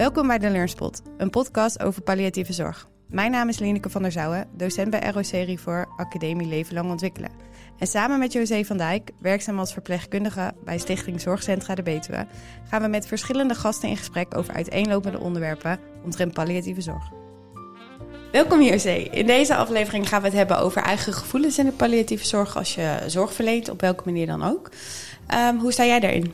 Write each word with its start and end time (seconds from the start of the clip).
Welkom 0.00 0.26
bij 0.26 0.38
de 0.38 0.50
Learnspot, 0.50 1.02
een 1.16 1.30
podcast 1.30 1.82
over 1.82 2.02
palliatieve 2.02 2.52
zorg. 2.52 2.88
Mijn 3.08 3.30
naam 3.30 3.48
is 3.48 3.58
Lineke 3.58 3.90
van 3.90 4.02
der 4.02 4.12
Zouwen, 4.12 4.48
docent 4.56 4.90
bij 4.90 5.10
ROC 5.10 5.26
Rivoor 5.26 5.88
Academie 5.96 6.46
Leven 6.46 6.74
Lang 6.74 6.90
Ontwikkelen. 6.90 7.30
En 7.78 7.86
samen 7.86 8.18
met 8.18 8.32
José 8.32 8.64
van 8.64 8.76
Dijk, 8.76 9.10
werkzaam 9.18 9.58
als 9.58 9.72
verpleegkundige 9.72 10.52
bij 10.64 10.78
Stichting 10.78 11.20
Zorgcentra 11.20 11.74
de 11.74 11.82
Betuwe, 11.82 12.26
gaan 12.68 12.82
we 12.82 12.88
met 12.88 13.06
verschillende 13.06 13.54
gasten 13.54 13.88
in 13.88 13.96
gesprek 13.96 14.36
over 14.36 14.54
uiteenlopende 14.54 15.18
onderwerpen 15.18 15.78
omtrent 16.04 16.32
palliatieve 16.32 16.80
zorg. 16.80 17.10
Welkom 18.32 18.62
José. 18.62 18.94
In 18.94 19.26
deze 19.26 19.54
aflevering 19.54 20.08
gaan 20.08 20.20
we 20.20 20.26
het 20.26 20.36
hebben 20.36 20.58
over 20.58 20.82
eigen 20.82 21.12
gevoelens 21.12 21.58
in 21.58 21.66
de 21.66 21.72
palliatieve 21.72 22.26
zorg 22.26 22.56
als 22.56 22.74
je 22.74 22.98
zorg 23.06 23.32
verleent, 23.32 23.68
op 23.68 23.80
welke 23.80 24.02
manier 24.04 24.26
dan 24.26 24.42
ook. 24.42 24.70
Um, 25.34 25.58
hoe 25.58 25.72
sta 25.72 25.84
jij 25.84 26.00
daarin? 26.00 26.32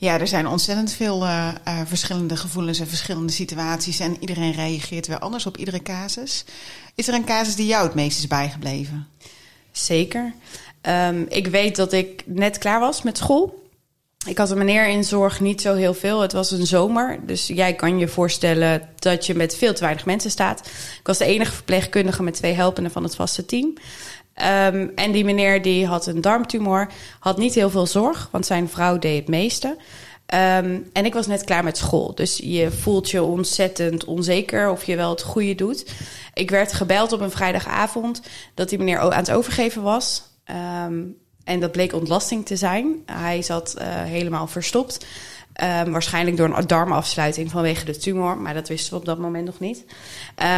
Ja, 0.00 0.20
er 0.20 0.28
zijn 0.28 0.46
ontzettend 0.46 0.92
veel 0.92 1.22
uh, 1.22 1.48
uh, 1.68 1.80
verschillende 1.84 2.36
gevoelens 2.36 2.80
en 2.80 2.88
verschillende 2.88 3.32
situaties. 3.32 4.00
En 4.00 4.16
iedereen 4.20 4.52
reageert 4.52 5.06
weer 5.06 5.18
anders 5.18 5.46
op 5.46 5.56
iedere 5.56 5.82
casus. 5.82 6.44
Is 6.94 7.08
er 7.08 7.14
een 7.14 7.24
casus 7.24 7.54
die 7.54 7.66
jou 7.66 7.84
het 7.84 7.94
meest 7.94 8.18
is 8.18 8.26
bijgebleven? 8.26 9.08
Zeker. 9.72 10.32
Um, 10.82 11.26
ik 11.28 11.46
weet 11.46 11.76
dat 11.76 11.92
ik 11.92 12.22
net 12.26 12.58
klaar 12.58 12.80
was 12.80 13.02
met 13.02 13.18
school. 13.18 13.66
Ik 14.26 14.38
had 14.38 14.50
een 14.50 14.58
meneer 14.58 14.88
in 14.88 15.04
zorg 15.04 15.40
niet 15.40 15.60
zo 15.60 15.74
heel 15.74 15.94
veel. 15.94 16.20
Het 16.20 16.32
was 16.32 16.50
een 16.50 16.66
zomer. 16.66 17.18
Dus 17.26 17.46
jij 17.46 17.74
kan 17.74 17.98
je 17.98 18.08
voorstellen 18.08 18.88
dat 18.96 19.26
je 19.26 19.34
met 19.34 19.56
veel 19.56 19.74
te 19.74 19.80
weinig 19.80 20.04
mensen 20.04 20.30
staat. 20.30 20.66
Ik 20.98 21.06
was 21.06 21.18
de 21.18 21.24
enige 21.24 21.52
verpleegkundige 21.52 22.22
met 22.22 22.34
twee 22.34 22.52
helpenden 22.52 22.92
van 22.92 23.02
het 23.02 23.14
vaste 23.14 23.44
team. 23.44 23.74
Um, 24.42 24.92
en 24.94 25.12
die 25.12 25.24
meneer 25.24 25.62
die 25.62 25.86
had 25.86 26.06
een 26.06 26.20
darmtumor, 26.20 26.88
had 27.18 27.38
niet 27.38 27.54
heel 27.54 27.70
veel 27.70 27.86
zorg, 27.86 28.28
want 28.30 28.46
zijn 28.46 28.68
vrouw 28.68 28.98
deed 28.98 29.18
het 29.18 29.28
meeste. 29.28 29.68
Um, 30.34 30.88
en 30.92 31.04
ik 31.04 31.14
was 31.14 31.26
net 31.26 31.44
klaar 31.44 31.64
met 31.64 31.76
school. 31.76 32.14
Dus 32.14 32.36
je 32.42 32.70
voelt 32.70 33.10
je 33.10 33.22
ontzettend 33.22 34.04
onzeker 34.04 34.70
of 34.70 34.84
je 34.84 34.96
wel 34.96 35.10
het 35.10 35.22
goede 35.22 35.54
doet. 35.54 35.86
Ik 36.34 36.50
werd 36.50 36.72
gebeld 36.72 37.12
op 37.12 37.20
een 37.20 37.30
vrijdagavond 37.30 38.22
dat 38.54 38.68
die 38.68 38.78
meneer 38.78 38.98
aan 38.98 39.12
het 39.12 39.30
overgeven 39.30 39.82
was. 39.82 40.22
Um, 40.84 41.16
en 41.44 41.60
dat 41.60 41.72
bleek 41.72 41.92
ontlasting 41.92 42.46
te 42.46 42.56
zijn. 42.56 43.02
Hij 43.06 43.42
zat 43.42 43.74
uh, 43.78 43.84
helemaal 43.86 44.46
verstopt. 44.46 45.06
Um, 45.62 45.92
waarschijnlijk 45.92 46.36
door 46.36 46.56
een 46.56 46.66
darmafsluiting 46.66 47.50
vanwege 47.50 47.84
de 47.84 47.96
tumor, 47.96 48.36
maar 48.36 48.54
dat 48.54 48.68
wisten 48.68 48.92
we 48.92 48.98
op 48.98 49.04
dat 49.04 49.18
moment 49.18 49.44
nog 49.44 49.58
niet. 49.58 49.84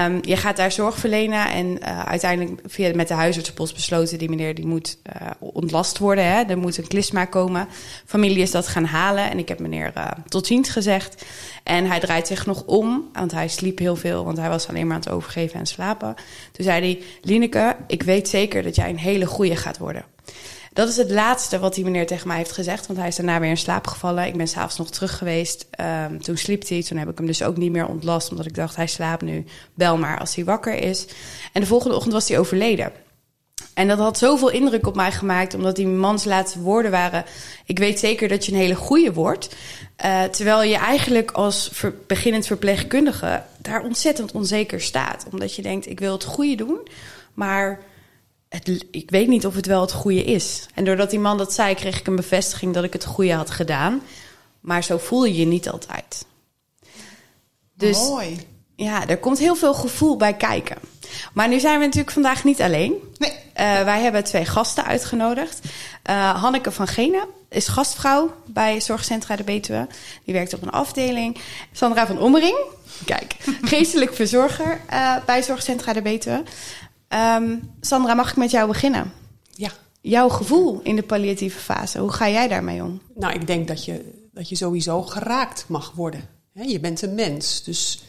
Um, 0.06 0.18
je 0.22 0.36
gaat 0.36 0.56
daar 0.56 0.72
zorg 0.72 0.98
verlenen 0.98 1.50
en 1.50 1.66
uh, 1.66 2.04
uiteindelijk 2.04 2.60
via 2.66 2.94
met 2.94 3.08
de 3.08 3.14
huisartsenpost 3.14 3.74
besloten... 3.74 4.18
die 4.18 4.28
meneer 4.28 4.54
die 4.54 4.66
moet 4.66 4.98
uh, 5.06 5.30
ontlast 5.38 5.98
worden, 5.98 6.24
hè? 6.24 6.42
er 6.42 6.58
moet 6.58 6.76
een 6.76 6.86
klisma 6.86 7.24
komen. 7.24 7.68
Familie 8.06 8.42
is 8.42 8.50
dat 8.50 8.68
gaan 8.68 8.84
halen 8.84 9.30
en 9.30 9.38
ik 9.38 9.48
heb 9.48 9.58
meneer 9.58 9.92
uh, 9.96 10.06
tot 10.28 10.46
ziens 10.46 10.68
gezegd. 10.68 11.24
En 11.62 11.86
hij 11.86 12.00
draait 12.00 12.26
zich 12.26 12.46
nog 12.46 12.62
om, 12.64 13.08
want 13.12 13.32
hij 13.32 13.48
sliep 13.48 13.78
heel 13.78 13.96
veel... 13.96 14.24
want 14.24 14.38
hij 14.38 14.48
was 14.48 14.68
alleen 14.68 14.86
maar 14.86 14.96
aan 14.96 15.02
het 15.02 15.10
overgeven 15.10 15.60
en 15.60 15.66
slapen. 15.66 16.14
Toen 16.52 16.64
zei 16.64 16.80
hij, 16.80 17.02
Lineke, 17.22 17.76
ik 17.86 18.02
weet 18.02 18.28
zeker 18.28 18.62
dat 18.62 18.76
jij 18.76 18.88
een 18.88 18.98
hele 18.98 19.26
goeie 19.26 19.56
gaat 19.56 19.78
worden... 19.78 20.04
Dat 20.72 20.88
is 20.88 20.96
het 20.96 21.10
laatste 21.10 21.58
wat 21.58 21.74
die 21.74 21.84
meneer 21.84 22.06
tegen 22.06 22.28
mij 22.28 22.36
heeft 22.36 22.52
gezegd. 22.52 22.86
Want 22.86 22.98
hij 22.98 23.08
is 23.08 23.16
daarna 23.16 23.40
weer 23.40 23.50
in 23.50 23.56
slaap 23.56 23.86
gevallen. 23.86 24.26
Ik 24.26 24.36
ben 24.36 24.48
s'avonds 24.48 24.76
nog 24.76 24.90
terug 24.90 25.18
geweest. 25.18 25.66
Um, 26.10 26.22
toen 26.22 26.36
sliep 26.36 26.68
hij. 26.68 26.82
Toen 26.82 26.98
heb 26.98 27.08
ik 27.08 27.18
hem 27.18 27.26
dus 27.26 27.42
ook 27.42 27.56
niet 27.56 27.72
meer 27.72 27.86
ontlast. 27.86 28.30
Omdat 28.30 28.46
ik 28.46 28.54
dacht, 28.54 28.76
hij 28.76 28.86
slaapt 28.86 29.22
nu. 29.22 29.44
Bel 29.74 29.96
maar 29.96 30.18
als 30.18 30.34
hij 30.34 30.44
wakker 30.44 30.74
is. 30.74 31.06
En 31.52 31.60
de 31.60 31.66
volgende 31.66 31.94
ochtend 31.94 32.12
was 32.12 32.28
hij 32.28 32.38
overleden. 32.38 32.92
En 33.74 33.88
dat 33.88 33.98
had 33.98 34.18
zoveel 34.18 34.50
indruk 34.50 34.86
op 34.86 34.94
mij 34.94 35.12
gemaakt. 35.12 35.54
Omdat 35.54 35.76
die 35.76 35.86
mans 35.86 36.24
laatste 36.24 36.60
woorden 36.60 36.90
waren... 36.90 37.24
Ik 37.64 37.78
weet 37.78 37.98
zeker 37.98 38.28
dat 38.28 38.46
je 38.46 38.52
een 38.52 38.58
hele 38.58 38.74
goeie 38.74 39.12
wordt. 39.12 39.54
Uh, 40.04 40.22
terwijl 40.22 40.62
je 40.62 40.76
eigenlijk 40.76 41.30
als 41.30 41.70
beginnend 42.06 42.46
verpleegkundige... 42.46 43.42
daar 43.58 43.82
ontzettend 43.82 44.32
onzeker 44.32 44.80
staat. 44.80 45.26
Omdat 45.32 45.54
je 45.54 45.62
denkt, 45.62 45.88
ik 45.88 46.00
wil 46.00 46.12
het 46.12 46.24
goede 46.24 46.54
doen. 46.54 46.78
Maar 47.34 47.80
het, 48.50 48.86
ik 48.90 49.10
weet 49.10 49.28
niet 49.28 49.46
of 49.46 49.54
het 49.54 49.66
wel 49.66 49.80
het 49.80 49.92
goede 49.92 50.24
is. 50.24 50.66
En 50.74 50.84
doordat 50.84 51.10
die 51.10 51.18
man 51.18 51.38
dat 51.38 51.52
zei, 51.52 51.74
kreeg 51.74 51.98
ik 51.98 52.06
een 52.06 52.16
bevestiging 52.16 52.74
dat 52.74 52.84
ik 52.84 52.92
het 52.92 53.04
goede 53.04 53.32
had 53.32 53.50
gedaan. 53.50 54.02
Maar 54.60 54.84
zo 54.84 54.98
voel 54.98 55.24
je 55.24 55.36
je 55.36 55.46
niet 55.46 55.68
altijd. 55.68 56.24
Dus, 57.74 57.98
Mooi. 57.98 58.46
Ja, 58.76 59.08
er 59.08 59.18
komt 59.18 59.38
heel 59.38 59.56
veel 59.56 59.74
gevoel 59.74 60.16
bij 60.16 60.34
kijken. 60.34 60.76
Maar 61.32 61.48
nu 61.48 61.60
zijn 61.60 61.78
we 61.78 61.84
natuurlijk 61.84 62.12
vandaag 62.12 62.44
niet 62.44 62.60
alleen. 62.60 62.94
Nee. 63.18 63.30
Uh, 63.30 63.82
wij 63.82 64.00
hebben 64.00 64.24
twee 64.24 64.44
gasten 64.44 64.84
uitgenodigd. 64.84 65.60
Uh, 66.10 66.42
Hanneke 66.42 66.70
van 66.70 66.86
Genen 66.86 67.26
is 67.48 67.68
gastvrouw 67.68 68.34
bij 68.46 68.80
Zorgcentra 68.80 69.36
de 69.36 69.44
Betuwe. 69.44 69.86
Die 70.24 70.34
werkt 70.34 70.54
op 70.54 70.62
een 70.62 70.70
afdeling. 70.70 71.38
Sandra 71.72 72.06
van 72.06 72.18
Ommering, 72.18 72.56
kijk, 73.04 73.36
geestelijk 73.62 74.14
verzorger 74.14 74.80
uh, 74.92 75.16
bij 75.26 75.42
Zorgcentra 75.42 75.92
de 75.92 76.02
Betuwe. 76.02 76.42
Um, 77.14 77.70
Sandra, 77.80 78.14
mag 78.14 78.30
ik 78.30 78.36
met 78.36 78.50
jou 78.50 78.68
beginnen? 78.68 79.12
Ja. 79.54 79.70
Jouw 80.00 80.28
gevoel 80.28 80.80
in 80.82 80.96
de 80.96 81.02
palliatieve 81.02 81.58
fase, 81.58 81.98
hoe 81.98 82.12
ga 82.12 82.28
jij 82.28 82.48
daarmee 82.48 82.82
om? 82.82 83.00
Nou, 83.14 83.34
ik 83.34 83.46
denk 83.46 83.68
dat 83.68 83.84
je, 83.84 84.28
dat 84.32 84.48
je 84.48 84.54
sowieso 84.54 85.02
geraakt 85.02 85.64
mag 85.68 85.92
worden. 85.94 86.28
je 86.52 86.80
bent 86.80 87.02
een 87.02 87.14
mens, 87.14 87.62
dus 87.64 88.02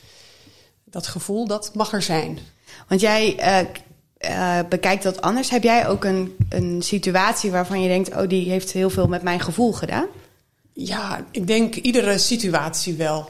dat 0.83 1.07
gevoel 1.07 1.47
dat 1.47 1.73
mag 1.73 1.93
er 1.93 2.01
zijn. 2.01 2.39
Want 2.87 3.01
jij 3.01 3.35
uh, 3.39 3.67
uh, 4.31 4.59
bekijkt 4.69 5.03
dat 5.03 5.21
anders. 5.21 5.49
Heb 5.49 5.63
jij 5.63 5.87
ook 5.87 6.03
een, 6.03 6.35
een 6.49 6.81
situatie 6.81 7.51
waarvan 7.51 7.81
je 7.81 7.87
denkt... 7.87 8.15
oh, 8.15 8.27
die 8.27 8.49
heeft 8.49 8.71
heel 8.71 8.89
veel 8.89 9.07
met 9.07 9.21
mijn 9.21 9.39
gevoel 9.39 9.73
gedaan? 9.73 10.07
Ja, 10.73 11.25
ik 11.31 11.47
denk 11.47 11.75
iedere 11.75 12.17
situatie 12.17 12.95
wel. 12.95 13.29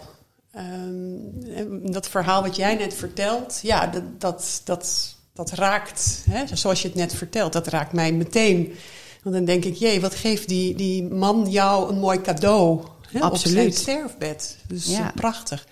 Um, 0.56 1.92
dat 1.92 2.10
verhaal 2.10 2.42
wat 2.42 2.56
jij 2.56 2.76
net 2.76 2.94
vertelt, 2.94 3.60
ja, 3.62 3.88
dat, 3.88 4.04
dat, 4.22 4.62
dat 4.64 5.16
dat 5.34 5.52
raakt, 5.52 6.24
hè, 6.30 6.56
zoals 6.56 6.82
je 6.82 6.88
het 6.88 6.98
net 6.98 7.16
vertelt, 7.16 7.54
dat 7.54 7.68
raakt 7.68 7.94
mij 7.94 8.12
meteen. 8.12 8.76
Want 9.24 9.36
dan 9.36 9.46
denk 9.46 9.66
ik, 9.66 9.76
jee, 9.76 10.02
wat 10.02 10.16
geeft 10.16 10.48
die, 10.48 10.76
die 10.76 11.04
man 11.04 11.50
jou 11.50 11.90
een 11.90 12.00
mooi 12.00 12.22
cadeau 12.22 12.86
hè, 13.12 13.20
Absoluut. 13.20 13.58
op 13.58 13.74
zijn 13.74 13.74
sterfbed. 13.74 14.58
Dus 14.68 14.86
ja. 14.86 15.12
prachtig. 15.16 15.68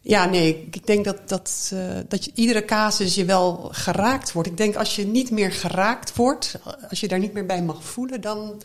Ja, 0.00 0.24
nee, 0.24 0.68
ik 0.70 0.86
denk 0.86 1.04
dat, 1.04 1.28
dat, 1.28 1.70
uh, 1.74 1.98
dat 2.08 2.24
je, 2.24 2.30
iedere 2.34 2.64
casus 2.64 3.14
je 3.14 3.24
wel 3.24 3.68
geraakt 3.72 4.32
wordt. 4.32 4.48
Ik 4.48 4.56
denk 4.56 4.76
als 4.76 4.96
je 4.96 5.06
niet 5.06 5.30
meer 5.30 5.52
geraakt 5.52 6.16
wordt, 6.16 6.58
als 6.88 7.00
je 7.00 7.08
daar 7.08 7.18
niet 7.18 7.32
meer 7.32 7.46
bij 7.46 7.62
mag 7.62 7.84
voelen, 7.84 8.20
dan 8.20 8.62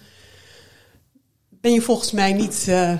ben 1.50 1.74
je 1.74 1.82
volgens 1.82 2.12
mij 2.12 2.34
niet, 2.34 2.66
uh, 2.70 2.98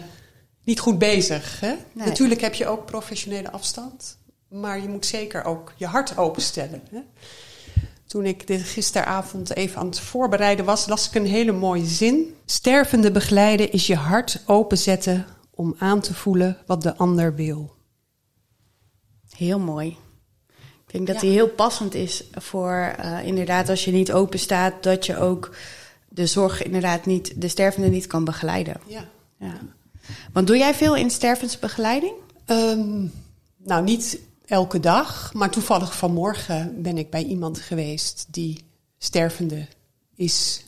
niet 0.64 0.80
goed 0.80 0.98
bezig. 0.98 1.60
Hè? 1.60 1.76
Nee. 1.92 2.08
Natuurlijk 2.08 2.42
heb 2.42 2.54
je 2.54 2.68
ook 2.68 2.86
professionele 2.86 3.52
afstand. 3.52 4.18
Maar 4.54 4.82
je 4.82 4.88
moet 4.88 5.06
zeker 5.06 5.46
ook 5.46 5.74
je 5.76 5.86
hart 5.86 6.18
openstellen. 6.18 6.82
Hè? 6.90 7.00
Toen 8.06 8.26
ik 8.26 8.48
dit 8.48 8.62
gisteravond 8.62 9.56
even 9.56 9.80
aan 9.80 9.86
het 9.86 10.00
voorbereiden 10.00 10.66
was, 10.66 10.88
las 10.88 11.08
ik 11.08 11.16
een 11.16 11.26
hele 11.26 11.52
mooie 11.52 11.86
zin. 11.86 12.36
Stervende 12.46 13.12
begeleiden 13.12 13.72
is 13.72 13.88
je 13.88 13.96
hart 13.96 14.42
openzetten 14.46 15.26
om 15.50 15.76
aan 15.78 16.02
te 16.02 16.14
voelen 16.14 16.58
wat 16.66 16.82
de 16.82 16.96
ander 16.96 17.36
wil. 17.36 17.76
Heel 19.30 19.60
mooi. 19.60 19.98
Ik 20.58 20.92
denk 20.92 21.08
dat 21.08 21.16
ja. 21.16 21.22
die 21.22 21.32
heel 21.32 21.50
passend 21.50 21.94
is 21.94 22.24
voor 22.32 22.96
uh, 23.00 23.26
inderdaad 23.26 23.70
als 23.70 23.86
je 23.86 23.92
niet 23.92 24.12
open 24.12 24.40
staat, 24.40 24.84
dat 24.84 25.06
je 25.06 25.18
ook 25.18 25.56
de 26.10 26.26
zorg 26.26 26.64
inderdaad 26.64 27.06
niet, 27.06 27.42
de 27.42 27.48
stervende 27.48 27.90
niet 27.90 28.08
kan 28.08 28.24
begeleiden. 28.24 28.76
Ja. 28.88 29.08
ja. 29.40 29.58
Want 30.34 30.48
doe 30.48 30.58
jij 30.58 30.74
veel 30.74 30.96
in 30.96 31.10
stervensbegeleiding? 31.10 32.14
Um, 32.48 33.12
nou, 33.58 33.84
niet 33.84 34.20
elke 34.54 34.80
dag. 34.80 35.34
Maar 35.34 35.50
toevallig 35.50 35.98
vanmorgen 35.98 36.82
ben 36.82 36.98
ik 36.98 37.10
bij 37.10 37.24
iemand 37.24 37.60
geweest 37.60 38.26
die 38.30 38.66
stervende 38.98 39.68
is. 40.16 40.66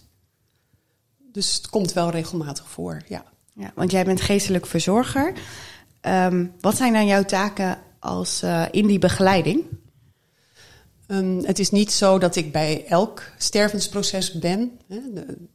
Dus 1.17 1.55
het 1.55 1.69
komt 1.69 1.93
wel 1.93 2.09
regelmatig 2.09 2.67
voor, 2.67 3.01
ja. 3.07 3.23
ja 3.53 3.71
want 3.75 3.91
jij 3.91 4.05
bent 4.05 4.21
geestelijk 4.21 4.65
verzorger. 4.65 5.33
Um, 6.01 6.53
wat 6.59 6.77
zijn 6.77 6.93
dan 6.93 7.05
jouw 7.05 7.23
taken 7.23 7.77
als 7.99 8.43
uh, 8.43 8.65
in 8.71 8.87
die 8.87 8.99
begeleiding? 8.99 9.63
Um, 11.07 11.45
het 11.45 11.59
is 11.59 11.69
niet 11.69 11.91
zo 11.91 12.17
dat 12.17 12.35
ik 12.35 12.51
bij 12.51 12.85
elk 12.87 13.23
stervensproces 13.37 14.31
ben. 14.31 14.79
Hè. 14.87 14.99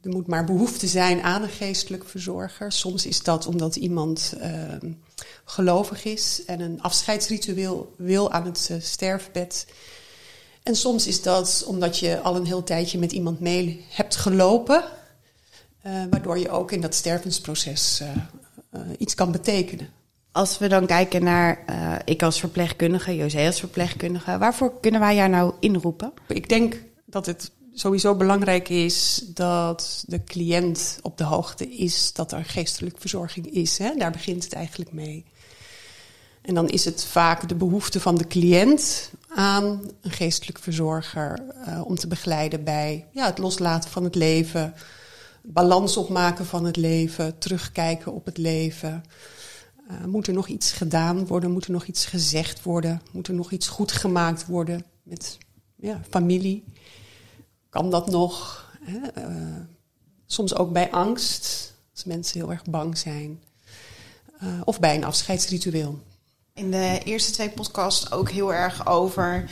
Er 0.01 0.09
moet 0.09 0.27
maar 0.27 0.45
behoefte 0.45 0.87
zijn 0.87 1.21
aan 1.21 1.41
een 1.41 1.49
geestelijk 1.49 2.05
verzorger. 2.05 2.71
Soms 2.71 3.05
is 3.05 3.23
dat 3.23 3.45
omdat 3.45 3.75
iemand 3.75 4.33
uh, 4.37 4.91
gelovig 5.45 6.05
is 6.05 6.41
en 6.45 6.59
een 6.59 6.81
afscheidsritueel 6.81 7.93
wil 7.97 8.31
aan 8.31 8.45
het 8.45 8.67
uh, 8.71 8.77
sterfbed. 8.81 9.67
En 10.63 10.75
soms 10.75 11.07
is 11.07 11.21
dat 11.21 11.63
omdat 11.67 11.97
je 11.97 12.19
al 12.19 12.35
een 12.35 12.45
heel 12.45 12.63
tijdje 12.63 12.99
met 12.99 13.11
iemand 13.11 13.39
mee 13.39 13.85
hebt 13.89 14.15
gelopen, 14.15 14.83
uh, 15.85 16.03
waardoor 16.09 16.39
je 16.39 16.49
ook 16.49 16.71
in 16.71 16.81
dat 16.81 16.95
stervensproces 16.95 18.01
uh, 18.73 18.81
iets 18.97 19.15
kan 19.15 19.31
betekenen. 19.31 19.89
Als 20.31 20.57
we 20.57 20.67
dan 20.67 20.85
kijken 20.85 21.23
naar, 21.23 21.63
uh, 21.69 21.95
ik 22.05 22.23
als 22.23 22.39
verpleegkundige, 22.39 23.15
José 23.15 23.45
als 23.45 23.59
verpleegkundige, 23.59 24.37
waarvoor 24.37 24.79
kunnen 24.79 24.99
wij 24.99 25.15
jou 25.15 25.29
nou 25.29 25.53
inroepen? 25.59 26.13
Ik 26.27 26.49
denk 26.49 26.81
dat 27.05 27.25
het 27.25 27.51
sowieso 27.73 28.15
belangrijk 28.15 28.69
is 28.69 29.23
dat 29.33 30.03
de 30.07 30.23
cliënt 30.23 30.99
op 31.01 31.17
de 31.17 31.23
hoogte 31.23 31.69
is 31.69 32.13
dat 32.13 32.31
er 32.31 32.45
geestelijke 32.45 32.99
verzorging 32.99 33.47
is. 33.47 33.77
Hè? 33.77 33.95
Daar 33.95 34.11
begint 34.11 34.43
het 34.43 34.53
eigenlijk 34.53 34.91
mee. 34.91 35.25
En 36.41 36.53
dan 36.53 36.69
is 36.69 36.85
het 36.85 37.03
vaak 37.03 37.49
de 37.49 37.55
behoefte 37.55 37.99
van 37.99 38.15
de 38.15 38.27
cliënt 38.27 39.11
aan 39.27 39.81
een 40.01 40.11
geestelijk 40.11 40.59
verzorger 40.59 41.39
uh, 41.67 41.81
om 41.85 41.95
te 41.95 42.07
begeleiden 42.07 42.63
bij 42.63 43.07
ja, 43.11 43.25
het 43.25 43.37
loslaten 43.37 43.89
van 43.89 44.03
het 44.03 44.15
leven, 44.15 44.73
balans 45.41 45.97
opmaken 45.97 46.45
van 46.45 46.65
het 46.65 46.75
leven, 46.75 47.37
terugkijken 47.37 48.13
op 48.13 48.25
het 48.25 48.37
leven. 48.37 49.03
Uh, 49.91 50.05
moet 50.05 50.27
er 50.27 50.33
nog 50.33 50.47
iets 50.47 50.71
gedaan 50.71 51.27
worden? 51.27 51.51
Moet 51.51 51.65
er 51.65 51.71
nog 51.71 51.85
iets 51.85 52.05
gezegd 52.05 52.63
worden? 52.63 53.01
Moet 53.11 53.27
er 53.27 53.33
nog 53.33 53.51
iets 53.51 53.67
goed 53.67 53.91
gemaakt 53.91 54.45
worden 54.45 54.85
met 55.03 55.37
ja, 55.75 56.01
familie? 56.09 56.63
Kan 57.69 57.89
dat 57.89 58.09
nog? 58.09 58.65
Hè? 58.81 59.27
Uh, 59.27 59.55
soms 60.25 60.55
ook 60.55 60.71
bij 60.71 60.91
angst, 60.91 61.73
als 61.91 62.03
mensen 62.03 62.39
heel 62.39 62.51
erg 62.51 62.63
bang 62.63 62.97
zijn. 62.97 63.43
of 64.63 64.79
bij 64.79 64.95
een 64.95 65.03
afscheidsritueel 65.03 65.99
in 66.53 66.71
de 66.71 66.99
eerste 67.03 67.31
twee 67.31 67.49
podcasts 67.49 68.11
ook 68.11 68.29
heel 68.29 68.53
erg 68.53 68.87
over 68.87 69.49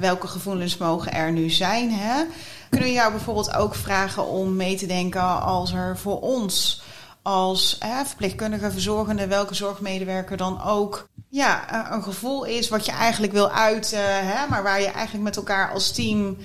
welke 0.00 0.26
gevoelens 0.26 0.76
mogen 0.76 1.12
er 1.12 1.32
nu 1.32 1.50
zijn. 1.50 1.92
Hè? 1.92 2.24
Kunnen 2.70 2.88
we 2.88 2.94
jou 2.94 3.10
bijvoorbeeld 3.10 3.54
ook 3.54 3.74
vragen 3.74 4.26
om 4.26 4.56
mee 4.56 4.76
te 4.76 4.86
denken 4.86 5.42
als 5.42 5.72
er 5.72 5.98
voor 5.98 6.20
ons 6.20 6.82
als 7.28 7.78
uh, 7.84 8.00
verpleegkundige, 8.04 8.70
verzorgende, 8.70 9.26
welke 9.26 9.54
zorgmedewerker 9.54 10.36
dan 10.36 10.62
ook 10.62 11.08
ja, 11.28 11.74
uh, 11.74 11.96
een 11.96 12.02
gevoel 12.02 12.44
is 12.44 12.68
wat 12.68 12.86
je 12.86 12.92
eigenlijk 12.92 13.32
wil 13.32 13.50
uiten, 13.50 14.26
hè, 14.26 14.48
maar 14.48 14.62
waar 14.62 14.80
je 14.80 14.86
eigenlijk 14.86 15.24
met 15.24 15.36
elkaar 15.36 15.72
als 15.72 15.92
team 15.92 16.36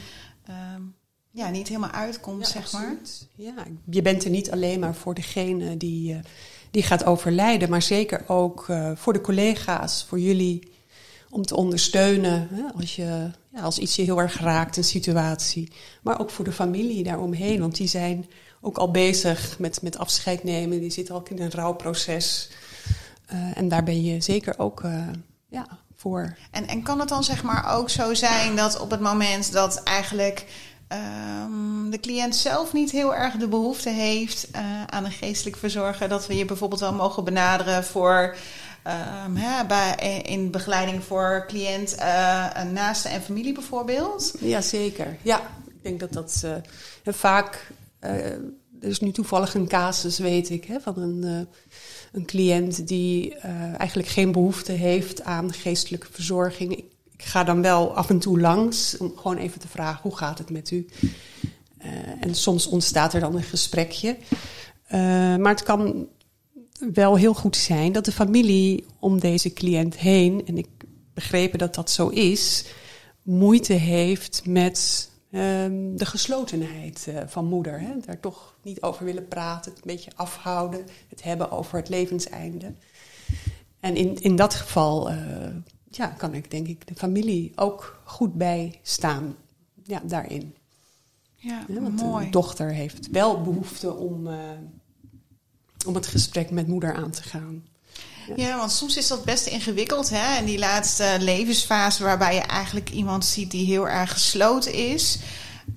ehm, 0.46 0.82
ja, 1.32 1.50
niet 1.50 1.68
helemaal 1.68 1.92
uitkomt, 1.92 2.48
zeg 2.48 2.72
maar. 2.72 2.96
Ja, 3.36 3.54
je 3.90 4.02
bent 4.02 4.24
er 4.24 4.30
niet 4.30 4.52
alleen 4.52 4.80
maar 4.80 4.96
voor 4.96 5.14
degene 5.14 5.78
die 5.78 6.22
die 6.74 6.84
gaat 6.84 7.06
overlijden. 7.06 7.70
Maar 7.70 7.82
zeker 7.82 8.24
ook 8.28 8.68
uh, 8.68 8.92
voor 8.96 9.14
de 9.14 9.22
collega's, 9.22 10.06
voor 10.08 10.20
jullie, 10.20 10.72
om 11.30 11.46
te 11.46 11.56
ondersteunen 11.56 12.48
hè, 12.52 12.64
als, 12.76 12.96
je, 12.96 13.32
ja, 13.54 13.62
als 13.62 13.78
iets 13.78 13.96
je 13.96 14.02
heel 14.02 14.20
erg 14.20 14.40
raakt, 14.40 14.78
een 14.78 14.84
situatie. 14.84 15.72
Maar 16.02 16.20
ook 16.20 16.30
voor 16.30 16.46
de 16.46 16.52
familie 16.52 17.04
daaromheen, 17.04 17.60
want 17.60 17.76
die 17.76 17.88
zijn 17.88 18.26
ook 18.66 18.78
al 18.78 18.92
bezig 18.92 19.60
met, 19.60 19.82
met 19.82 19.98
afscheid 19.98 20.44
nemen. 20.44 20.80
Die 20.80 20.92
zitten 20.92 21.16
ook 21.16 21.30
in 21.30 21.42
een 21.42 21.52
rouwproces. 21.52 22.50
Uh, 23.34 23.58
en 23.58 23.68
daar 23.68 23.84
ben 23.84 24.04
je 24.04 24.22
zeker 24.22 24.60
ook 24.60 24.82
uh, 24.82 25.08
ja, 25.48 25.68
voor. 25.96 26.38
En, 26.52 26.68
en 26.68 26.84
kan 26.84 27.00
het 27.00 27.10
dan 27.10 27.24
zeg 27.24 27.44
maar 27.44 27.76
ook 27.76 27.90
zo 27.90 28.14
zijn 28.14 28.56
dat 28.56 28.80
op 28.80 28.92
het 28.92 29.00
moment 29.00 29.52
dat 29.52 29.84
eigenlijk 29.84 30.46
um, 30.88 31.90
de 31.90 32.00
cliënt 32.00 32.36
zelf 32.36 32.74
niet 32.74 32.92
heel 32.92 33.16
erg 33.16 33.36
de 33.36 33.48
behoefte 33.48 33.90
heeft 33.90 34.48
uh, 34.56 34.84
aan 34.84 35.06
een 35.06 35.12
geestelijk 35.12 35.58
verzorger, 35.58 36.10
dat 36.10 36.28
we 36.28 36.36
je 36.36 36.46
bijvoorbeeld 36.46 36.82
wel 36.82 36.94
mogen 36.94 37.24
benaderen 37.24 37.84
voor 37.84 38.36
um, 39.26 39.36
hè, 39.36 39.66
bij, 39.66 40.22
in 40.24 40.52
begeleiding 40.52 41.04
voor 41.04 41.46
cliënt, 41.48 41.96
uh, 42.00 42.64
naaste 42.72 43.10
en 43.10 43.22
familie 43.22 43.54
bijvoorbeeld? 43.54 44.34
Jazeker. 44.40 45.18
Ja, 45.22 45.42
ik 45.68 45.84
denk 45.84 46.00
dat 46.00 46.14
dat 46.14 46.44
vaak. 47.06 47.72
Er 48.80 48.90
is 48.90 49.00
nu 49.00 49.12
toevallig 49.12 49.54
een 49.54 49.68
casus, 49.68 50.18
weet 50.18 50.50
ik, 50.50 50.66
hè, 50.66 50.80
van 50.80 50.98
een, 50.98 51.48
een 52.12 52.26
cliënt 52.26 52.88
die 52.88 53.36
eigenlijk 53.78 54.08
geen 54.08 54.32
behoefte 54.32 54.72
heeft 54.72 55.24
aan 55.24 55.54
geestelijke 55.54 56.08
verzorging 56.12 56.84
ik 57.24 57.30
ga 57.30 57.44
dan 57.44 57.62
wel 57.62 57.96
af 57.96 58.10
en 58.10 58.20
toe 58.20 58.40
langs 58.40 58.98
om 58.98 59.14
gewoon 59.16 59.38
even 59.38 59.60
te 59.60 59.68
vragen 59.68 60.02
hoe 60.02 60.18
gaat 60.18 60.38
het 60.38 60.50
met 60.50 60.72
u. 60.72 60.86
En 62.20 62.36
soms 62.36 62.68
ontstaat 62.68 63.14
er 63.14 63.20
dan 63.20 63.36
een 63.36 63.44
gesprekje. 63.44 64.18
Maar 65.38 65.50
het 65.50 65.64
kan 65.64 66.08
wel 66.94 67.16
heel 67.16 67.34
goed 67.34 67.56
zijn 67.56 67.92
dat 67.92 68.06
de 68.06 68.12
familie 68.12 68.86
om 69.00 69.20
deze 69.20 69.54
cliënt 69.54 69.98
heen, 69.98 70.46
en 70.46 70.58
ik 70.58 70.68
begrepen 71.14 71.60
dat 71.60 71.76
dat 71.76 71.92
zo 71.92 72.08
is, 72.08 72.66
moeite 73.22 73.74
heeft 73.74 74.42
met 74.46 75.10
uh, 75.34 75.42
de 75.98 76.06
geslotenheid 76.06 77.06
uh, 77.10 77.22
van 77.26 77.46
moeder. 77.46 77.80
Hè? 77.80 78.00
Daar 78.06 78.20
toch 78.20 78.56
niet 78.62 78.82
over 78.82 79.06
willen 79.06 79.28
praten, 79.28 79.72
het 79.72 79.80
een 79.80 79.96
beetje 79.96 80.12
afhouden, 80.16 80.86
het 81.10 81.24
hebben 81.24 81.52
over 81.52 81.78
het 81.78 81.90
levenseinde. 81.90 82.74
En 83.80 83.96
in, 83.96 84.22
in 84.22 84.36
dat 84.36 84.54
geval 84.54 85.12
ja, 85.90 86.08
kan 86.08 86.34
ik 86.34 86.52
denk 86.52 86.68
ik 86.68 86.88
de 86.88 86.96
familie 86.96 87.52
ook 87.56 88.02
goed 88.04 88.34
bij 88.34 88.80
staan 88.82 89.36
ja, 89.84 90.02
daarin. 90.06 90.56
Ja, 91.36 91.66
want 91.68 92.02
mooi. 92.02 92.26
De 92.26 92.32
dochter 92.32 92.74
heeft 92.74 93.10
wel 93.10 93.42
behoefte 93.42 93.94
om, 93.94 94.28
uh, 94.28 94.36
om 95.86 95.96
het 95.96 96.08
gesprek 96.08 96.52
met 96.52 96.68
moeder 96.68 96.94
aan 96.94 97.12
te 97.12 97.24
gaan. 97.24 97.64
Ja. 98.36 98.58
want 98.58 98.72
soms 98.72 98.98
is 98.98 99.08
dat 99.08 99.26
best 99.26 99.48
ingewikkeld. 99.48 100.10
Hè? 100.10 100.38
En 100.38 100.46
die 100.46 100.60
laatste 100.60 101.16
levensfase 101.20 102.04
waarbij 102.04 102.36
je 102.36 102.42
eigenlijk 102.42 102.90
iemand 102.90 103.26
ziet 103.26 103.52
die 103.52 103.66
heel 103.66 103.88
erg 103.88 104.12
gesloten 104.12 104.74
is. 104.74 105.20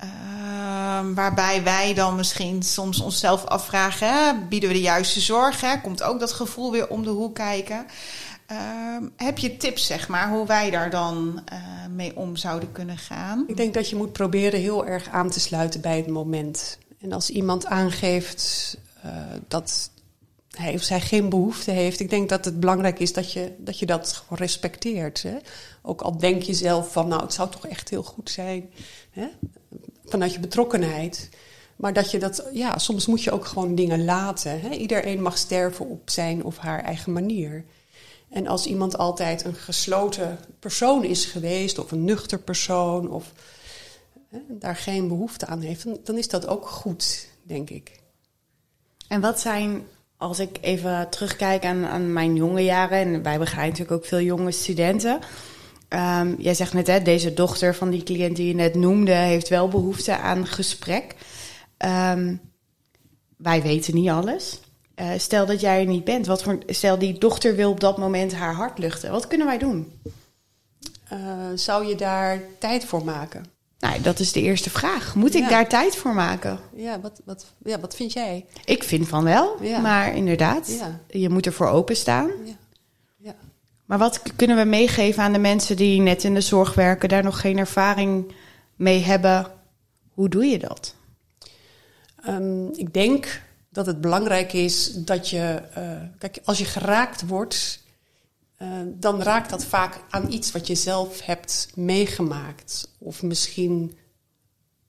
Uh, 0.03 1.15
waarbij 1.15 1.63
wij 1.63 1.93
dan 1.93 2.15
misschien 2.15 2.63
soms 2.63 2.99
onszelf 2.99 3.45
afvragen: 3.45 4.07
hè? 4.07 4.33
bieden 4.49 4.69
we 4.69 4.75
de 4.75 4.81
juiste 4.81 5.19
zorg? 5.19 5.61
Hè? 5.61 5.81
Komt 5.81 6.03
ook 6.03 6.19
dat 6.19 6.31
gevoel 6.31 6.71
weer 6.71 6.87
om 6.87 7.03
de 7.03 7.09
hoek 7.09 7.35
kijken? 7.35 7.85
Uh, 8.51 8.57
heb 9.17 9.37
je 9.37 9.57
tips, 9.57 9.85
zeg 9.85 10.07
maar, 10.07 10.29
hoe 10.29 10.45
wij 10.45 10.69
daar 10.69 10.89
dan 10.89 11.43
uh, 11.53 11.59
mee 11.89 12.17
om 12.17 12.35
zouden 12.35 12.71
kunnen 12.71 12.97
gaan? 12.97 13.43
Ik 13.47 13.57
denk 13.57 13.73
dat 13.73 13.89
je 13.89 13.95
moet 13.95 14.13
proberen 14.13 14.59
heel 14.59 14.85
erg 14.85 15.09
aan 15.09 15.29
te 15.29 15.39
sluiten 15.39 15.81
bij 15.81 15.97
het 15.97 16.07
moment. 16.07 16.77
En 17.01 17.11
als 17.13 17.29
iemand 17.29 17.65
aangeeft 17.65 18.77
uh, 19.05 19.11
dat 19.47 19.89
hij 20.57 20.73
of 20.73 20.81
zij 20.81 21.01
geen 21.01 21.29
behoefte 21.29 21.71
heeft, 21.71 21.99
ik 21.99 22.09
denk 22.09 22.29
dat 22.29 22.45
het 22.45 22.59
belangrijk 22.59 22.99
is 22.99 23.13
dat 23.13 23.33
je 23.33 23.55
dat, 23.57 23.79
je 23.79 23.85
dat 23.85 24.23
respecteert. 24.29 25.23
Hè? 25.23 25.37
Ook 25.81 26.01
al 26.01 26.17
denk 26.17 26.41
je 26.41 26.53
zelf 26.53 26.91
van, 26.91 27.07
nou, 27.07 27.21
het 27.21 27.33
zou 27.33 27.49
toch 27.49 27.67
echt 27.67 27.89
heel 27.89 28.03
goed 28.03 28.29
zijn, 28.29 28.69
hè? 29.11 29.27
vanuit 30.05 30.33
je 30.33 30.39
betrokkenheid. 30.39 31.29
Maar 31.75 31.93
dat 31.93 32.11
je 32.11 32.19
dat, 32.19 32.43
ja, 32.53 32.77
soms 32.77 33.05
moet 33.05 33.23
je 33.23 33.31
ook 33.31 33.45
gewoon 33.45 33.75
dingen 33.75 34.05
laten. 34.05 34.61
Hè? 34.61 34.69
Iedereen 34.69 35.21
mag 35.21 35.37
sterven 35.37 35.85
op 35.85 36.09
zijn 36.09 36.43
of 36.43 36.57
haar 36.57 36.83
eigen 36.83 37.13
manier. 37.13 37.65
En 38.29 38.47
als 38.47 38.65
iemand 38.65 38.97
altijd 38.97 39.43
een 39.43 39.55
gesloten 39.55 40.39
persoon 40.59 41.03
is 41.03 41.25
geweest, 41.25 41.79
of 41.79 41.91
een 41.91 42.03
nuchter 42.03 42.39
persoon, 42.39 43.09
of 43.09 43.33
hè, 44.29 44.39
daar 44.49 44.75
geen 44.75 45.07
behoefte 45.07 45.45
aan 45.45 45.61
heeft, 45.61 45.83
dan, 45.83 45.99
dan, 46.03 46.17
is 46.17 46.27
dat 46.27 46.47
ook 46.47 46.67
goed, 46.67 47.27
denk 47.43 47.69
ik. 47.69 47.99
En 49.07 49.21
wat 49.21 49.39
zijn, 49.39 49.87
als 50.17 50.39
ik 50.39 50.57
even 50.61 51.09
terugkijk 51.09 51.65
aan, 51.65 51.85
aan 51.85 52.13
mijn 52.13 52.35
jonge 52.35 52.63
jaren, 52.63 52.97
en 52.97 53.23
wij 53.23 53.37
begeleiden 53.39 53.77
natuurlijk 53.77 54.01
ook 54.01 54.09
veel 54.09 54.21
jonge 54.21 54.51
studenten. 54.51 55.19
Um, 55.89 56.35
jij 56.37 56.53
zegt 56.53 56.73
net, 56.73 56.87
hè, 56.87 57.01
deze 57.01 57.33
dochter 57.33 57.75
van 57.75 57.89
die 57.89 58.03
cliënt 58.03 58.35
die 58.35 58.47
je 58.47 58.55
net 58.55 58.75
noemde, 58.75 59.11
heeft 59.11 59.49
wel 59.49 59.67
behoefte 59.67 60.17
aan 60.17 60.45
gesprek. 60.45 61.15
Um, 61.85 62.41
wij 63.37 63.61
weten 63.61 63.95
niet 63.95 64.09
alles. 64.09 64.59
Uh, 64.95 65.09
stel 65.17 65.45
dat 65.45 65.61
jij 65.61 65.79
er 65.79 65.85
niet 65.85 66.03
bent. 66.03 66.25
Wat 66.25 66.43
voor, 66.43 66.57
stel 66.67 66.97
die 66.97 67.17
dochter 67.17 67.55
wil 67.55 67.71
op 67.71 67.79
dat 67.79 67.97
moment 67.97 68.33
haar 68.33 68.53
hart 68.53 68.77
luchten. 68.77 69.11
Wat 69.11 69.27
kunnen 69.27 69.47
wij 69.47 69.57
doen? 69.57 69.99
Uh, 71.13 71.19
zou 71.55 71.85
je 71.85 71.95
daar 71.95 72.41
tijd 72.59 72.85
voor 72.85 73.05
maken? 73.05 73.45
Nou, 73.79 74.01
dat 74.01 74.19
is 74.19 74.31
de 74.31 74.41
eerste 74.41 74.69
vraag. 74.69 75.15
Moet 75.15 75.35
ik 75.35 75.49
daar 75.49 75.67
tijd 75.67 75.95
voor 75.95 76.13
maken? 76.13 76.59
Ja, 76.75 76.99
wat, 76.99 77.21
wat, 77.25 77.45
ja, 77.63 77.79
wat 77.79 77.95
vind 77.95 78.13
jij? 78.13 78.45
Ik 78.65 78.83
vind 78.83 79.07
van 79.07 79.23
wel, 79.23 79.63
ja. 79.63 79.79
maar 79.79 80.15
inderdaad, 80.15 80.77
ja. 80.79 80.99
je 81.19 81.29
moet 81.29 81.45
ervoor 81.45 81.67
openstaan. 81.67 82.31
Ja. 82.45 82.53
Ja. 83.17 83.35
Maar 83.85 83.97
wat 83.97 84.21
kunnen 84.35 84.57
we 84.57 84.63
meegeven 84.63 85.23
aan 85.23 85.33
de 85.33 85.39
mensen 85.39 85.75
die 85.75 86.01
net 86.01 86.23
in 86.23 86.33
de 86.33 86.41
zorg 86.41 86.73
werken, 86.73 87.09
daar 87.09 87.23
nog 87.23 87.39
geen 87.39 87.57
ervaring 87.57 88.33
mee 88.75 89.03
hebben? 89.03 89.47
Hoe 90.13 90.29
doe 90.29 90.45
je 90.45 90.59
dat? 90.59 90.95
Um, 92.27 92.69
ik 92.73 92.93
denk 92.93 93.41
dat 93.69 93.85
het 93.85 94.01
belangrijk 94.01 94.53
is 94.53 94.93
dat 94.93 95.29
je, 95.29 95.61
uh, 95.77 95.91
kijk, 96.17 96.39
als 96.43 96.57
je 96.57 96.65
geraakt 96.65 97.27
wordt, 97.27 97.83
uh, 98.61 98.69
dan 98.85 99.21
raakt 99.21 99.49
dat 99.49 99.65
vaak 99.65 100.03
aan 100.09 100.31
iets 100.31 100.51
wat 100.51 100.67
je 100.67 100.75
zelf 100.75 101.21
hebt 101.21 101.69
meegemaakt. 101.75 102.91
Of 102.97 103.23
misschien, 103.23 103.97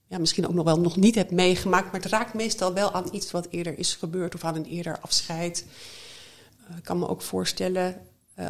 ja, 0.06 0.18
misschien 0.18 0.46
ook 0.46 0.54
nog 0.54 0.64
wel 0.64 0.80
nog 0.80 0.96
niet 0.96 1.14
hebt 1.14 1.30
meegemaakt, 1.30 1.92
maar 1.92 2.00
het 2.00 2.10
raakt 2.10 2.34
meestal 2.34 2.72
wel 2.72 2.92
aan 2.92 3.08
iets 3.12 3.30
wat 3.30 3.46
eerder 3.50 3.78
is 3.78 3.94
gebeurd 3.94 4.34
of 4.34 4.44
aan 4.44 4.56
een 4.56 4.64
eerder 4.64 4.98
afscheid. 5.00 5.66
Uh, 6.70 6.76
ik 6.76 6.84
kan 6.84 6.98
me 6.98 7.08
ook 7.08 7.22
voorstellen, 7.22 8.00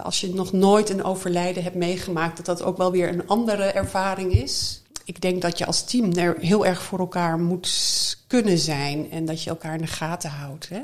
als 0.03 0.21
je 0.21 0.35
nog 0.35 0.53
nooit 0.53 0.91
een 0.91 1.05
overlijden 1.05 1.63
hebt 1.63 1.77
meegemaakt, 1.77 2.37
dat 2.37 2.47
dat 2.47 2.63
ook 2.63 2.77
wel 2.77 2.91
weer 2.91 3.09
een 3.09 3.27
andere 3.27 3.65
ervaring 3.65 4.33
is 4.33 4.83
ik 5.09 5.21
denk 5.21 5.43
dat 5.43 5.59
je 5.59 5.67
als 5.67 5.85
team 5.85 6.13
er 6.13 6.37
heel 6.41 6.67
erg 6.67 6.83
voor 6.83 6.99
elkaar 6.99 7.39
moet 7.39 7.69
kunnen 8.27 8.59
zijn 8.59 9.11
en 9.11 9.25
dat 9.25 9.43
je 9.43 9.51
elkaar 9.51 9.75
in 9.75 9.81
de 9.81 9.87
gaten 9.87 10.31
houdt. 10.31 10.69
Hè? 10.69 10.83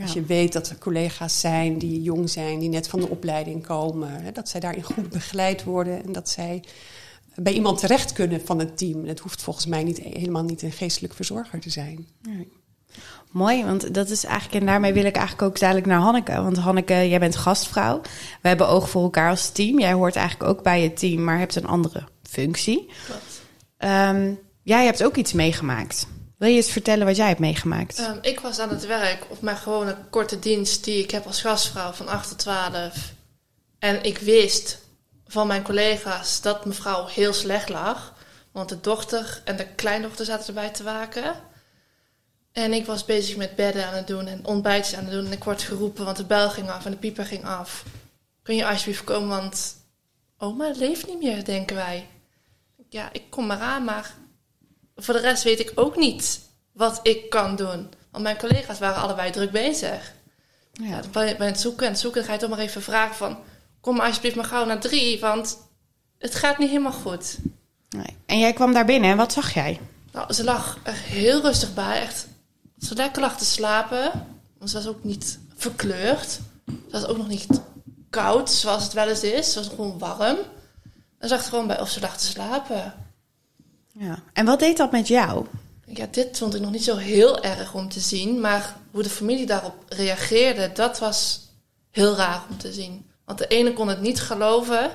Als 0.00 0.12
je 0.12 0.22
weet 0.22 0.52
dat 0.52 0.68
er 0.68 0.78
collega's 0.78 1.40
zijn 1.40 1.78
die 1.78 2.02
jong 2.02 2.30
zijn, 2.30 2.58
die 2.58 2.68
net 2.68 2.88
van 2.88 3.00
de 3.00 3.08
opleiding 3.08 3.66
komen, 3.66 4.22
hè, 4.22 4.32
dat 4.32 4.48
zij 4.48 4.60
daarin 4.60 4.82
goed 4.82 5.10
begeleid 5.10 5.64
worden 5.64 6.04
en 6.04 6.12
dat 6.12 6.28
zij 6.28 6.62
bij 7.34 7.52
iemand 7.52 7.78
terecht 7.78 8.12
kunnen 8.12 8.40
van 8.44 8.58
het 8.58 8.78
team. 8.78 9.04
Het 9.04 9.18
hoeft 9.18 9.42
volgens 9.42 9.66
mij 9.66 9.84
niet, 9.84 9.98
helemaal 9.98 10.44
niet 10.44 10.62
een 10.62 10.72
geestelijk 10.72 11.14
verzorger 11.14 11.60
te 11.60 11.70
zijn. 11.70 12.06
Nee. 12.22 12.48
Mooi, 13.30 13.64
want 13.64 13.94
dat 13.94 14.10
is 14.10 14.24
eigenlijk, 14.24 14.60
en 14.60 14.66
daarmee 14.66 14.92
wil 14.92 15.04
ik 15.04 15.16
eigenlijk 15.16 15.48
ook 15.48 15.58
dadelijk 15.58 15.86
naar 15.86 16.00
Hanneke. 16.00 16.42
Want 16.42 16.56
Hanneke, 16.56 17.08
jij 17.08 17.18
bent 17.18 17.36
gastvrouw. 17.36 18.00
We 18.42 18.48
hebben 18.48 18.68
oog 18.68 18.90
voor 18.90 19.02
elkaar 19.02 19.30
als 19.30 19.50
team. 19.50 19.80
Jij 19.80 19.92
hoort 19.92 20.16
eigenlijk 20.16 20.50
ook 20.50 20.62
bij 20.62 20.82
het 20.82 20.98
team, 20.98 21.24
maar 21.24 21.38
hebt 21.38 21.56
een 21.56 21.66
andere 21.66 22.04
functie. 22.22 22.90
Um, 23.78 24.38
jij 24.62 24.84
hebt 24.84 25.04
ook 25.04 25.16
iets 25.16 25.32
meegemaakt. 25.32 26.06
Wil 26.36 26.48
je 26.48 26.56
eens 26.56 26.70
vertellen 26.70 27.06
wat 27.06 27.16
jij 27.16 27.28
hebt 27.28 27.40
meegemaakt? 27.40 27.98
Um, 27.98 28.18
ik 28.20 28.40
was 28.40 28.58
aan 28.58 28.68
het 28.68 28.86
werk 28.86 29.26
op 29.28 29.40
mijn 29.40 29.56
gewone 29.56 29.96
korte 30.10 30.38
dienst 30.38 30.84
die 30.84 31.02
ik 31.02 31.10
heb 31.10 31.26
als 31.26 31.40
gastvrouw 31.40 31.92
van 31.92 32.08
8 32.08 32.28
tot 32.28 32.38
12. 32.38 33.12
En 33.78 34.02
ik 34.02 34.18
wist 34.18 34.78
van 35.26 35.46
mijn 35.46 35.62
collega's 35.62 36.40
dat 36.40 36.64
mevrouw 36.64 37.06
heel 37.06 37.32
slecht 37.32 37.68
lag. 37.68 38.14
Want 38.52 38.68
de 38.68 38.80
dochter 38.80 39.40
en 39.44 39.56
de 39.56 39.66
kleindochter 39.66 40.24
zaten 40.24 40.46
erbij 40.46 40.70
te 40.70 40.82
waken. 40.82 41.34
En 42.52 42.72
ik 42.72 42.86
was 42.86 43.04
bezig 43.04 43.36
met 43.36 43.56
bedden 43.56 43.86
aan 43.86 43.94
het 43.94 44.06
doen 44.06 44.26
en 44.26 44.46
ontbijtjes 44.46 44.98
aan 44.98 45.04
het 45.04 45.12
doen. 45.12 45.26
En 45.26 45.32
ik 45.32 45.44
word 45.44 45.62
geroepen, 45.62 46.04
want 46.04 46.16
de 46.16 46.24
bel 46.24 46.50
ging 46.50 46.70
af 46.70 46.84
en 46.84 46.90
de 46.90 46.96
pieper 46.96 47.24
ging 47.24 47.44
af. 47.44 47.84
Kun 48.42 48.56
je 48.56 48.66
alsjeblieft 48.66 49.04
komen, 49.04 49.28
want 49.28 49.76
oma 50.38 50.72
leeft 50.76 51.06
niet 51.06 51.22
meer, 51.22 51.44
denken 51.44 51.76
wij. 51.76 52.08
Ja, 52.88 53.08
ik 53.12 53.22
kom 53.30 53.46
maar 53.46 53.60
aan, 53.60 53.84
maar 53.84 54.14
voor 54.96 55.14
de 55.14 55.20
rest 55.20 55.42
weet 55.42 55.60
ik 55.60 55.72
ook 55.74 55.96
niet 55.96 56.40
wat 56.72 57.00
ik 57.02 57.30
kan 57.30 57.56
doen. 57.56 57.88
Want 58.10 58.24
mijn 58.24 58.38
collega's 58.38 58.78
waren 58.78 59.02
allebei 59.02 59.30
druk 59.30 59.50
bezig. 59.50 60.14
Ja. 60.72 61.00
dan 61.00 61.10
ben 61.12 61.26
je 61.26 61.42
het 61.42 61.60
zoeken 61.60 61.86
en 61.86 61.96
zoeken. 61.96 62.20
Dan 62.20 62.28
ga 62.28 62.34
je 62.34 62.40
toch 62.40 62.50
maar 62.50 62.66
even 62.66 62.82
vragen 62.82 63.16
van... 63.16 63.38
Kom 63.80 64.00
alsjeblieft 64.00 64.36
maar 64.36 64.44
gauw 64.44 64.64
naar 64.64 64.80
drie, 64.80 65.20
want 65.20 65.58
het 66.18 66.34
gaat 66.34 66.58
niet 66.58 66.68
helemaal 66.68 66.92
goed. 66.92 67.38
Nee. 67.88 68.16
En 68.26 68.38
jij 68.38 68.52
kwam 68.52 68.72
daar 68.72 68.84
binnen 68.84 69.10
en 69.10 69.16
wat 69.16 69.32
zag 69.32 69.54
jij? 69.54 69.80
Nou, 70.12 70.32
ze 70.32 70.44
lag 70.44 70.78
er 70.82 70.92
heel 70.92 71.40
rustig 71.40 71.74
bij. 71.74 72.00
Echt, 72.00 72.26
ze 72.78 72.94
lekker 72.94 73.22
lag 73.22 73.38
te 73.38 73.44
slapen. 73.44 74.10
Ze 74.64 74.74
was 74.74 74.86
ook 74.86 75.04
niet 75.04 75.38
verkleurd. 75.56 76.40
Ze 76.66 76.90
was 76.90 77.06
ook 77.06 77.16
nog 77.16 77.28
niet 77.28 77.46
koud, 78.10 78.50
zoals 78.50 78.82
het 78.82 78.92
wel 78.92 79.08
eens 79.08 79.22
is. 79.22 79.52
Ze 79.52 79.58
was 79.58 79.68
gewoon 79.68 79.98
warm. 79.98 80.38
En 81.18 81.28
zag 81.28 81.42
er 81.42 81.48
gewoon 81.48 81.66
bij 81.66 81.80
of 81.80 81.90
ze 81.90 82.00
lag 82.00 82.16
te 82.16 82.26
slapen. 82.26 82.94
Ja. 83.98 84.22
En 84.32 84.46
wat 84.46 84.58
deed 84.58 84.76
dat 84.76 84.92
met 84.92 85.08
jou? 85.08 85.46
Ja, 85.86 86.06
dit 86.10 86.38
vond 86.38 86.54
ik 86.54 86.60
nog 86.60 86.70
niet 86.70 86.84
zo 86.84 86.96
heel 86.96 87.42
erg 87.42 87.74
om 87.74 87.88
te 87.88 88.00
zien. 88.00 88.40
Maar 88.40 88.76
hoe 88.90 89.02
de 89.02 89.10
familie 89.10 89.46
daarop 89.46 89.74
reageerde, 89.88 90.72
dat 90.72 90.98
was 90.98 91.48
heel 91.90 92.14
raar 92.14 92.42
om 92.50 92.58
te 92.58 92.72
zien. 92.72 93.10
Want 93.24 93.38
de 93.38 93.46
ene 93.46 93.72
kon 93.72 93.88
het 93.88 94.00
niet 94.00 94.20
geloven. 94.20 94.90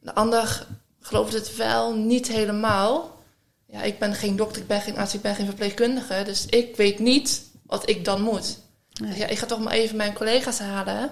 De 0.00 0.14
ander 0.14 0.66
geloofde 1.00 1.36
het 1.36 1.56
wel 1.56 1.94
niet 1.94 2.28
helemaal. 2.28 3.20
Ja, 3.66 3.82
ik 3.82 3.98
ben 3.98 4.14
geen 4.14 4.36
dokter, 4.36 4.62
ik 4.62 4.68
ben 4.68 4.80
geen 4.80 4.96
arts, 4.96 5.14
ik 5.14 5.22
ben 5.22 5.34
geen 5.34 5.46
verpleegkundige. 5.46 6.22
Dus 6.24 6.46
ik 6.46 6.76
weet 6.76 6.98
niet 6.98 7.42
wat 7.62 7.88
ik 7.88 8.04
dan 8.04 8.22
moet. 8.22 8.58
Nee. 9.00 9.18
Ja, 9.18 9.26
ik 9.26 9.38
ga 9.38 9.46
toch 9.46 9.60
maar 9.60 9.72
even 9.72 9.96
mijn 9.96 10.12
collega's 10.12 10.58
halen. 10.58 11.10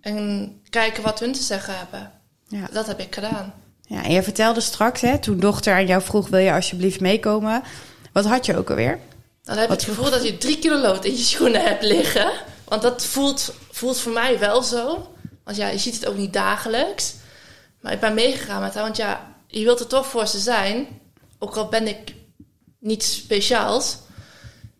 En 0.00 0.60
kijken 0.70 1.02
wat 1.02 1.20
hun 1.20 1.32
te 1.32 1.42
zeggen 1.42 1.76
hebben. 1.78 2.12
Ja. 2.48 2.68
Dat 2.72 2.86
heb 2.86 3.00
ik 3.00 3.14
gedaan. 3.14 3.54
Ja, 3.90 4.04
en 4.04 4.12
je 4.12 4.22
vertelde 4.22 4.60
straks, 4.60 5.00
hè, 5.00 5.18
toen 5.18 5.40
dochter 5.40 5.74
aan 5.74 5.86
jou 5.86 6.02
vroeg: 6.02 6.28
wil 6.28 6.38
je 6.38 6.52
alsjeblieft 6.52 7.00
meekomen? 7.00 7.62
Wat 8.12 8.24
had 8.24 8.46
je 8.46 8.56
ook 8.56 8.70
alweer? 8.70 8.98
Dan 9.42 9.56
heb 9.56 9.64
ik 9.64 9.70
het 9.70 9.84
gevoel 9.84 10.10
dat 10.10 10.24
je 10.24 10.38
drie 10.38 10.58
kilo 10.58 10.78
lood 10.78 11.04
in 11.04 11.12
je 11.12 11.22
schoenen 11.22 11.62
hebt 11.62 11.82
liggen. 11.82 12.30
Want 12.64 12.82
dat 12.82 13.04
voelt, 13.04 13.54
voelt 13.70 13.98
voor 13.98 14.12
mij 14.12 14.38
wel 14.38 14.62
zo. 14.62 15.14
Want 15.44 15.56
ja, 15.56 15.68
je 15.68 15.78
ziet 15.78 15.94
het 15.94 16.06
ook 16.06 16.16
niet 16.16 16.32
dagelijks. 16.32 17.14
Maar 17.80 17.92
ik 17.92 18.00
ben 18.00 18.14
meegegaan 18.14 18.60
met 18.60 18.74
haar. 18.74 18.82
Want 18.82 18.96
ja, 18.96 19.34
je 19.46 19.64
wilt 19.64 19.80
er 19.80 19.86
toch 19.86 20.06
voor 20.06 20.26
ze 20.26 20.38
zijn. 20.38 20.86
Ook 21.38 21.56
al 21.56 21.68
ben 21.68 21.88
ik 21.88 22.14
niets 22.78 23.14
speciaals. 23.14 23.96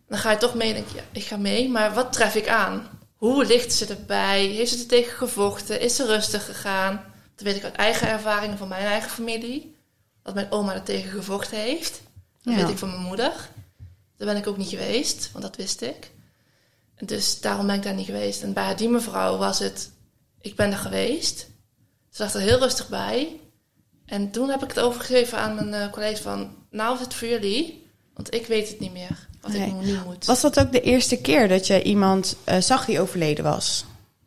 Dan 0.07 0.17
ga 0.17 0.31
je 0.31 0.37
toch 0.37 0.53
mee 0.53 0.67
en 0.67 0.73
denk 0.73 0.87
je, 0.87 0.95
ja, 0.95 1.03
ik 1.11 1.23
ga 1.23 1.37
mee. 1.37 1.69
Maar 1.69 1.93
wat 1.93 2.13
tref 2.13 2.35
ik 2.35 2.47
aan? 2.47 2.89
Hoe 3.15 3.45
ligt 3.45 3.73
ze 3.73 3.85
erbij? 3.85 4.45
Heeft 4.45 4.71
ze 4.71 4.79
er 4.79 4.87
tegen 4.87 5.17
gevochten? 5.17 5.81
Is 5.81 5.95
ze 5.95 6.05
rustig 6.05 6.45
gegaan? 6.45 7.10
Dat 7.41 7.51
weet 7.51 7.61
ik 7.61 7.67
uit 7.69 7.75
eigen 7.75 8.07
ervaringen 8.09 8.57
van 8.57 8.67
mijn 8.67 8.85
eigen 8.85 9.09
familie. 9.09 9.75
Dat 10.23 10.33
mijn 10.33 10.51
oma 10.51 10.73
er 10.73 10.83
tegen 10.83 11.11
gevochten 11.11 11.57
heeft. 11.57 12.01
Dat 12.41 12.55
weet 12.55 12.69
ik 12.69 12.77
van 12.77 12.89
mijn 12.89 13.01
moeder. 13.01 13.49
Daar 14.17 14.27
ben 14.27 14.37
ik 14.37 14.47
ook 14.47 14.57
niet 14.57 14.69
geweest, 14.69 15.29
want 15.31 15.43
dat 15.43 15.55
wist 15.55 15.81
ik. 15.81 16.11
En 16.95 17.05
dus 17.05 17.39
daarom 17.39 17.67
ben 17.67 17.75
ik 17.75 17.83
daar 17.83 17.93
niet 17.93 18.05
geweest. 18.05 18.41
En 18.41 18.53
bij 18.53 18.75
die 18.75 18.89
mevrouw 18.89 19.37
was 19.37 19.59
het, 19.59 19.91
ik 20.41 20.55
ben 20.55 20.71
er 20.71 20.77
geweest. 20.77 21.47
Ze 22.09 22.23
lag 22.23 22.33
er 22.33 22.39
heel 22.39 22.59
rustig 22.59 22.89
bij. 22.89 23.39
En 24.05 24.31
toen 24.31 24.49
heb 24.49 24.63
ik 24.63 24.69
het 24.69 24.79
overgegeven 24.79 25.37
aan 25.37 25.55
mijn 25.55 25.83
uh, 25.83 25.91
collega's 25.91 26.19
van, 26.19 26.55
nou 26.69 26.93
is 26.95 26.99
het 26.99 27.13
voor 27.13 27.27
jullie, 27.27 27.87
want 28.13 28.33
ik 28.33 28.47
weet 28.47 28.69
het 28.69 28.79
niet 28.79 28.93
meer 28.93 29.27
wat 29.41 29.53
ik 29.53 29.73
nu 29.73 29.97
moet. 30.05 30.25
Was 30.25 30.41
dat 30.41 30.59
ook 30.59 30.71
de 30.71 30.81
eerste 30.81 31.17
keer 31.17 31.47
dat 31.47 31.67
je 31.67 31.83
iemand 31.83 32.35
uh, 32.49 32.57
zag 32.57 32.85
die 32.85 32.99
overleden 32.99 33.43
was? 33.43 33.85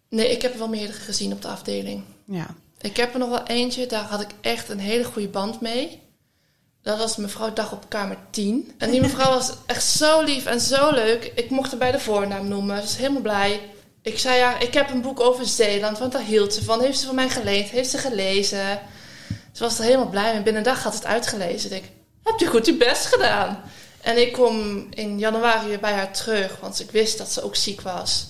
Nee, 0.08 0.30
ik 0.30 0.42
heb 0.42 0.52
er 0.52 0.58
wel 0.58 0.68
meerdere 0.68 0.98
gezien 0.98 1.32
op 1.32 1.42
de 1.42 1.48
afdeling. 1.48 2.02
Ja. 2.24 2.54
Ik 2.84 2.96
heb 2.96 3.12
er 3.12 3.18
nog 3.18 3.28
wel 3.28 3.46
eentje, 3.46 3.86
daar 3.86 4.02
had 4.02 4.20
ik 4.20 4.28
echt 4.40 4.68
een 4.68 4.78
hele 4.78 5.04
goede 5.04 5.28
band 5.28 5.60
mee. 5.60 6.02
Dat 6.82 6.98
was 6.98 7.16
mevrouw 7.16 7.52
Dag 7.52 7.72
op 7.72 7.88
kamer 7.88 8.16
10. 8.30 8.74
En 8.78 8.90
die 8.90 9.00
mevrouw 9.00 9.30
was 9.30 9.52
echt 9.66 9.84
zo 9.84 10.22
lief 10.22 10.46
en 10.46 10.60
zo 10.60 10.90
leuk. 10.90 11.32
Ik 11.34 11.50
mocht 11.50 11.70
haar 11.70 11.78
bij 11.78 11.92
de 11.92 12.00
voornaam 12.00 12.48
noemen. 12.48 12.76
Ze 12.76 12.82
was 12.82 12.96
helemaal 12.96 13.22
blij. 13.22 13.60
Ik 14.02 14.18
zei 14.18 14.38
ja, 14.38 14.58
ik 14.58 14.74
heb 14.74 14.90
een 14.90 15.00
boek 15.00 15.20
over 15.20 15.46
Zeeland, 15.46 15.98
want 15.98 16.12
daar 16.12 16.22
hield 16.22 16.54
ze 16.54 16.64
van. 16.64 16.80
Heeft 16.80 16.98
ze 16.98 17.06
van 17.06 17.14
mij 17.14 17.28
geleend, 17.28 17.68
heeft 17.68 17.90
ze 17.90 17.98
gelezen. 17.98 18.80
Ze 19.52 19.62
was 19.62 19.78
er 19.78 19.84
helemaal 19.84 20.08
blij 20.08 20.32
mee. 20.32 20.42
Binnen 20.42 20.62
een 20.62 20.72
dag 20.72 20.82
had 20.82 20.94
het 20.94 21.06
uitgelezen. 21.06 21.72
Ik 21.72 21.90
heb 22.22 22.38
je 22.38 22.46
goed 22.46 22.66
je 22.66 22.76
best 22.76 23.06
gedaan. 23.06 23.62
En 24.00 24.20
ik 24.20 24.32
kom 24.32 24.86
in 24.90 25.18
januari 25.18 25.68
weer 25.68 25.80
bij 25.80 25.92
haar 25.92 26.12
terug, 26.12 26.60
want 26.60 26.80
ik 26.80 26.90
wist 26.90 27.18
dat 27.18 27.32
ze 27.32 27.42
ook 27.42 27.56
ziek 27.56 27.80
was. 27.80 28.26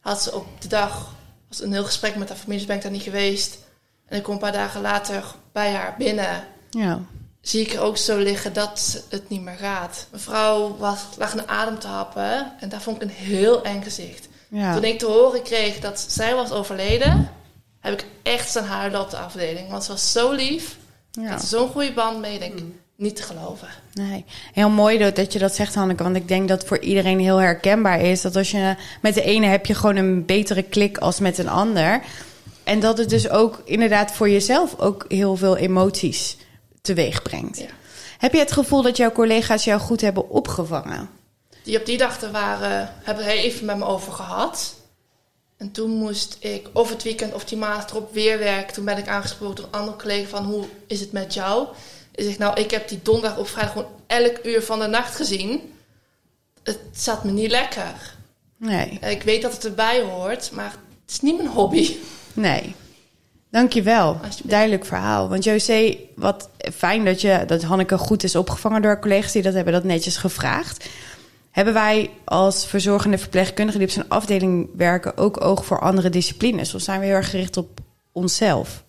Had 0.00 0.22
ze 0.22 0.34
op 0.34 0.46
de 0.60 0.68
dag 0.68 1.14
was 1.48 1.62
een 1.62 1.72
heel 1.72 1.84
gesprek 1.84 2.16
met 2.16 2.28
haar 2.28 2.38
familie, 2.38 2.58
dus 2.58 2.66
ben 2.66 2.76
ik 2.76 2.82
daar 2.82 2.92
niet 2.92 3.02
geweest. 3.02 3.66
En 4.08 4.16
ik 4.16 4.22
kom 4.22 4.32
een 4.32 4.40
paar 4.40 4.52
dagen 4.52 4.80
later 4.80 5.24
bij 5.52 5.72
haar 5.72 5.94
binnen. 5.98 6.44
Ja. 6.70 7.00
Zie 7.40 7.60
ik 7.60 7.72
er 7.72 7.80
ook 7.80 7.96
zo 7.96 8.18
liggen 8.18 8.52
dat 8.52 9.04
het 9.08 9.28
niet 9.28 9.42
meer 9.42 9.56
gaat. 9.56 10.06
Mevrouw 10.12 10.76
was, 10.76 11.00
lag 11.18 11.32
een 11.32 11.48
adem 11.48 11.78
te 11.78 11.86
happen 11.86 12.52
en 12.60 12.68
daar 12.68 12.82
vond 12.82 12.96
ik 12.96 13.02
een 13.02 13.14
heel 13.14 13.64
eng 13.64 13.82
gezicht. 13.82 14.28
Ja. 14.48 14.74
Toen 14.74 14.84
ik 14.84 14.98
te 14.98 15.06
horen 15.06 15.42
kreeg 15.42 15.80
dat 15.80 16.06
zij 16.08 16.34
was 16.34 16.50
overleden, 16.50 17.30
heb 17.80 17.92
ik 17.92 18.06
echt 18.22 18.50
zijn 18.50 18.64
huilen 18.64 19.00
op 19.00 19.10
de 19.10 19.16
afdeling. 19.16 19.70
Want 19.70 19.84
ze 19.84 19.90
was 19.90 20.12
zo 20.12 20.32
lief. 20.32 20.76
Ja. 21.10 21.30
had 21.30 21.44
zo'n 21.44 21.68
goede 21.68 21.92
band 21.92 22.20
mee. 22.20 22.38
Denk, 22.38 22.60
mm. 22.60 22.74
niet 22.96 23.16
te 23.16 23.22
geloven. 23.22 23.68
Nee, 23.92 24.24
heel 24.52 24.70
mooi 24.70 25.12
dat 25.12 25.32
je 25.32 25.38
dat 25.38 25.54
zegt, 25.54 25.74
Hanneke. 25.74 26.02
Want 26.02 26.16
ik 26.16 26.28
denk 26.28 26.48
dat 26.48 26.64
voor 26.64 26.78
iedereen 26.78 27.20
heel 27.20 27.36
herkenbaar 27.36 28.00
is 28.00 28.20
dat 28.20 28.36
als 28.36 28.50
je 28.50 28.74
met 29.00 29.14
de 29.14 29.22
ene 29.22 29.46
heb 29.46 29.66
je 29.66 29.74
gewoon 29.74 29.96
een 29.96 30.26
betere 30.26 30.62
klik 30.62 30.98
als 30.98 31.20
met 31.20 31.38
een 31.38 31.48
ander. 31.48 32.02
En 32.68 32.80
dat 32.80 32.98
het 32.98 33.10
dus 33.10 33.28
ook 33.28 33.62
inderdaad 33.64 34.12
voor 34.12 34.30
jezelf 34.30 34.78
ook 34.78 35.04
heel 35.08 35.36
veel 35.36 35.56
emoties 35.56 36.36
teweeg 36.82 37.22
brengt. 37.22 37.58
Ja. 37.58 37.66
Heb 38.18 38.32
je 38.32 38.38
het 38.38 38.52
gevoel 38.52 38.82
dat 38.82 38.96
jouw 38.96 39.12
collega's 39.12 39.64
jou 39.64 39.80
goed 39.80 40.00
hebben 40.00 40.30
opgevangen? 40.30 41.10
Die 41.62 41.78
op 41.78 41.86
die 41.86 41.98
dag 41.98 42.22
er 42.22 42.30
waren, 42.30 42.94
hebben 43.02 43.24
hij 43.24 43.38
even 43.38 43.66
met 43.66 43.76
me 43.76 43.84
over 43.84 44.12
gehad. 44.12 44.74
En 45.56 45.70
toen 45.70 45.90
moest 45.90 46.36
ik 46.40 46.68
of 46.72 46.90
het 46.90 47.02
weekend 47.02 47.34
of 47.34 47.44
die 47.44 47.58
maand 47.58 47.90
erop 47.90 48.12
weer 48.12 48.38
werken. 48.38 48.74
Toen 48.74 48.84
ben 48.84 48.98
ik 48.98 49.08
aangesproken 49.08 49.56
door 49.56 49.64
een 49.64 49.78
andere 49.80 49.96
collega 49.96 50.28
van 50.28 50.44
hoe 50.44 50.64
is 50.86 51.00
het 51.00 51.12
met 51.12 51.34
jou? 51.34 51.66
Ik 52.14 52.24
zeg 52.24 52.38
nou, 52.38 52.60
ik 52.60 52.70
heb 52.70 52.88
die 52.88 53.00
donderdag 53.02 53.38
op 53.38 53.48
vrijdag 53.48 53.72
gewoon 53.72 53.90
elk 54.06 54.38
uur 54.42 54.62
van 54.62 54.78
de 54.78 54.86
nacht 54.86 55.16
gezien. 55.16 55.72
Het 56.62 56.78
zat 56.92 57.24
me 57.24 57.30
niet 57.30 57.50
lekker. 57.50 58.16
Nee. 58.56 58.98
Ik 59.00 59.22
weet 59.22 59.42
dat 59.42 59.52
het 59.52 59.64
erbij 59.64 60.02
hoort, 60.02 60.50
maar 60.52 60.70
het 60.70 61.10
is 61.10 61.20
niet 61.20 61.36
mijn 61.36 61.48
hobby. 61.48 61.96
Nee. 62.32 62.74
Dankjewel. 63.50 64.20
Duidelijk 64.44 64.84
verhaal. 64.84 65.28
Want 65.28 65.44
José, 65.44 65.96
wat 66.16 66.48
fijn 66.74 67.04
dat, 67.04 67.20
je, 67.20 67.44
dat 67.46 67.62
Hanneke 67.62 67.98
goed 67.98 68.24
is 68.24 68.36
opgevangen 68.36 68.82
door 68.82 68.98
collega's 68.98 69.32
die 69.32 69.42
dat 69.42 69.54
hebben 69.54 69.72
dat 69.72 69.84
netjes 69.84 70.16
gevraagd. 70.16 70.88
Hebben 71.50 71.74
wij 71.74 72.10
als 72.24 72.66
verzorgende 72.66 73.18
verpleegkundigen 73.18 73.80
die 73.80 73.88
op 73.88 73.94
zijn 73.94 74.08
afdeling 74.08 74.68
werken 74.76 75.16
ook 75.16 75.44
oog 75.44 75.64
voor 75.64 75.80
andere 75.80 76.10
disciplines? 76.10 76.74
Of 76.74 76.82
zijn 76.82 77.00
we 77.00 77.06
heel 77.06 77.14
erg 77.14 77.30
gericht 77.30 77.56
op 77.56 77.80
onszelf? 78.12 78.82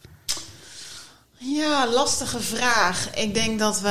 Ja, 1.37 1.87
lastige 1.87 2.39
vraag. 2.39 3.15
Ik 3.15 3.33
denk 3.33 3.59
dat 3.59 3.81
we 3.81 3.87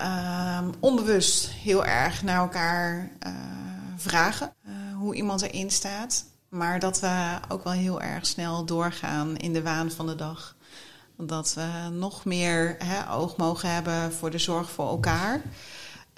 uh, 0.00 0.58
onbewust 0.80 1.48
heel 1.48 1.84
erg 1.84 2.22
naar 2.22 2.38
elkaar 2.38 3.10
uh, 3.26 3.32
vragen 3.96 4.52
uh, 4.66 4.72
hoe 4.96 5.14
iemand 5.14 5.42
erin 5.42 5.70
staat. 5.70 6.24
Maar 6.50 6.78
dat 6.78 7.00
we 7.00 7.38
ook 7.48 7.64
wel 7.64 7.72
heel 7.72 8.00
erg 8.00 8.26
snel 8.26 8.64
doorgaan 8.64 9.36
in 9.36 9.52
de 9.52 9.62
waan 9.62 9.90
van 9.90 10.06
de 10.06 10.14
dag. 10.14 10.56
Dat 11.16 11.54
we 11.54 11.88
nog 11.92 12.24
meer 12.24 12.76
hè, 12.78 13.12
oog 13.12 13.36
mogen 13.36 13.74
hebben 13.74 14.12
voor 14.12 14.30
de 14.30 14.38
zorg 14.38 14.70
voor 14.70 14.88
elkaar. 14.88 15.42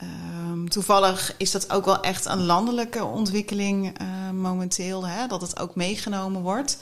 Um, 0.02 0.68
toevallig 0.68 1.34
is 1.36 1.50
dat 1.50 1.70
ook 1.70 1.84
wel 1.84 2.02
echt 2.02 2.24
een 2.24 2.44
landelijke 2.44 3.04
ontwikkeling 3.04 4.00
uh, 4.00 4.30
momenteel. 4.30 5.06
Hè, 5.06 5.26
dat 5.26 5.40
het 5.40 5.58
ook 5.58 5.74
meegenomen 5.74 6.42
wordt 6.42 6.78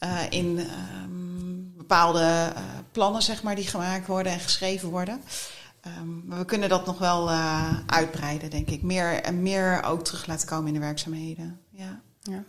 uh, 0.00 0.18
in 0.30 0.58
um, 1.04 1.72
bepaalde 1.76 2.52
uh, 2.56 2.62
plannen 2.92 3.22
zeg 3.22 3.42
maar, 3.42 3.54
die 3.54 3.66
gemaakt 3.66 4.06
worden 4.06 4.32
en 4.32 4.40
geschreven 4.40 4.88
worden. 4.88 5.22
Um, 5.98 6.24
we 6.26 6.44
kunnen 6.44 6.68
dat 6.68 6.86
nog 6.86 6.98
wel 6.98 7.30
uitbreiden, 7.86 8.50
denk 8.50 8.68
ik. 8.68 8.82
Meer 8.82 9.22
en 9.22 9.42
meer 9.42 9.82
ook 9.82 10.04
terug 10.04 10.26
laten 10.26 10.48
komen 10.48 10.66
in 10.66 10.74
de 10.74 10.80
werkzaamheden. 10.80 11.60
Ja. 11.70 12.00
ja. 12.22 12.44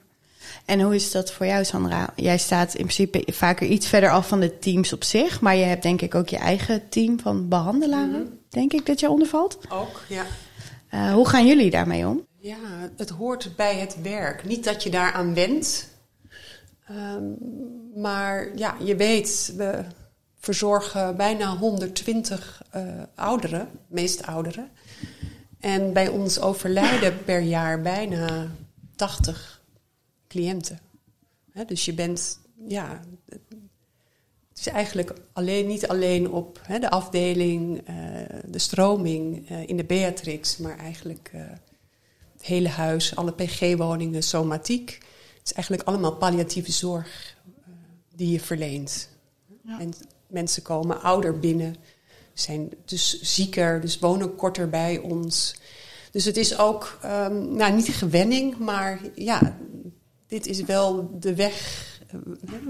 En 0.66 0.82
hoe 0.82 0.96
is 0.96 1.12
dat 1.12 1.32
voor 1.32 1.46
jou, 1.46 1.66
Sandra? 1.66 2.14
Jij 2.16 2.38
staat 2.38 2.74
in 2.74 2.86
principe 2.86 3.34
vaker 3.34 3.68
iets 3.68 3.88
verder 3.88 4.10
af 4.10 4.28
van 4.28 4.40
de 4.40 4.60
teams 4.60 4.94
op 4.94 5.04
zich, 5.04 5.42
maar 5.42 5.56
je 5.56 5.64
hebt 5.64 5.84
denk 5.84 6.02
ik 6.02 6.16
ook 6.16 6.30
je 6.30 6.38
eigen 6.38 6.90
team 6.90 7.20
van 7.20 7.48
behandelaren, 7.48 8.22
mhm. 8.22 8.32
denk 8.50 8.74
ik 8.74 8.86
dat 8.86 9.00
je 9.00 9.10
ondervalt. 9.10 9.58
Ook, 9.70 10.02
ja. 10.08 10.26
Uh, 10.94 11.14
hoe 11.14 11.28
gaan 11.28 11.48
jullie 11.48 11.72
daarmee 11.72 12.08
om? 12.08 12.26
Ja, 12.40 12.58
het 12.98 13.10
hoort 13.10 13.56
bij 13.56 13.76
het 13.80 14.02
werk. 14.02 14.46
Niet 14.46 14.64
dat 14.64 14.84
je 14.84 14.90
daaraan 14.90 15.34
wendt, 15.34 15.88
um, 16.90 17.38
maar 17.96 18.58
ja, 18.58 18.76
je 18.84 18.96
weet, 18.96 19.54
we 19.58 19.84
verzorgen 20.40 21.16
bijna 21.16 21.58
120 21.58 22.62
uh, 22.76 22.82
eh, 22.82 23.04
ouderen, 23.16 23.68
meest 23.88 24.26
ouderen. 24.26 24.70
En 25.60 25.94
bij 25.94 26.08
ons 26.08 26.40
overlijden 26.40 27.24
per 27.24 27.40
jaar 27.40 27.82
bijna 27.82 28.48
80 28.96 29.61
cliënten. 30.32 30.80
dus 31.68 31.86
je 31.86 31.94
bent, 31.94 32.40
ja, 32.68 33.02
het 34.50 34.60
is 34.60 34.68
eigenlijk 34.68 35.14
alleen, 35.34 35.68
niet 35.68 35.88
alleen 35.88 36.32
op 36.32 36.62
de 36.80 36.90
afdeling, 36.90 37.90
uh, 37.90 37.96
de 38.46 38.60
stroming 38.60 39.50
uh, 39.52 39.68
in 39.68 39.78
de 39.78 39.84
Beatrix, 39.84 40.58
maar 40.58 40.78
eigenlijk 40.78 41.32
het 42.34 42.46
hele 42.46 42.70
huis, 42.70 43.16
alle 43.16 43.34
PG-woningen, 43.34 44.24
somatiek. 44.24 44.90
Het 45.38 45.48
is 45.50 45.54
eigenlijk 45.54 45.88
allemaal 45.88 46.16
palliatieve 46.16 46.72
zorg 46.72 47.38
die 48.16 48.32
je 48.32 48.40
verleent. 48.40 49.10
Ja. 49.64 49.80
En 49.80 49.94
mensen 50.28 50.64
komen 50.64 51.02
ouder 51.02 51.40
binnen, 51.40 51.76
zijn 52.34 52.70
dus 52.86 53.22
zieker, 53.22 53.82
dus 53.82 54.00
wonen 54.00 54.36
korter 54.36 54.70
bij 54.70 54.98
ons. 54.98 55.56
Dus 56.12 56.26
het 56.26 56.38
is 56.38 56.58
ook, 56.58 57.00
um, 57.06 57.56
nou 57.56 57.74
niet 57.74 57.88
een 57.88 57.94
gewenning, 57.94 58.58
maar 58.58 59.00
ja, 59.16 59.58
dit 60.32 60.48
is 60.48 60.62
wel 60.62 61.10
de 61.20 61.36
weg 61.36 61.86
eh, 62.08 62.20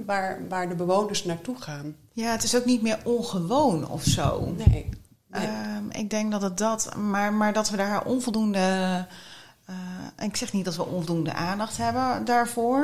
waar, 0.05 0.47
waar 0.47 0.69
de 0.69 0.75
bewoners 0.75 1.23
naartoe 1.23 1.61
gaan. 1.61 1.95
Ja, 2.13 2.31
het 2.31 2.43
is 2.43 2.55
ook 2.55 2.65
niet 2.65 2.81
meer 2.81 2.99
ongewoon 3.03 3.89
of 3.89 4.03
zo. 4.03 4.53
Nee. 4.57 4.89
Ehm, 5.29 5.89
ik 5.89 6.09
denk 6.09 6.31
dat 6.31 6.41
het 6.41 6.57
dat, 6.57 6.95
maar, 6.95 7.33
maar 7.33 7.53
dat 7.53 7.69
we 7.69 7.77
daar 7.77 8.05
onvoldoende. 8.05 9.07
Uh, 9.69 10.25
ik 10.25 10.35
zeg 10.35 10.53
niet 10.53 10.65
dat 10.65 10.75
we 10.75 10.85
onvoldoende 10.85 11.33
aandacht 11.33 11.77
hebben 11.77 12.25
daarvoor. 12.25 12.81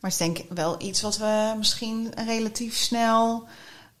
Maar 0.00 0.10
het 0.10 0.12
is 0.12 0.16
denk 0.16 0.38
ik 0.38 0.52
wel 0.52 0.82
iets 0.82 1.00
wat 1.00 1.18
we 1.18 1.54
misschien 1.58 2.12
relatief 2.26 2.76
snel 2.76 3.46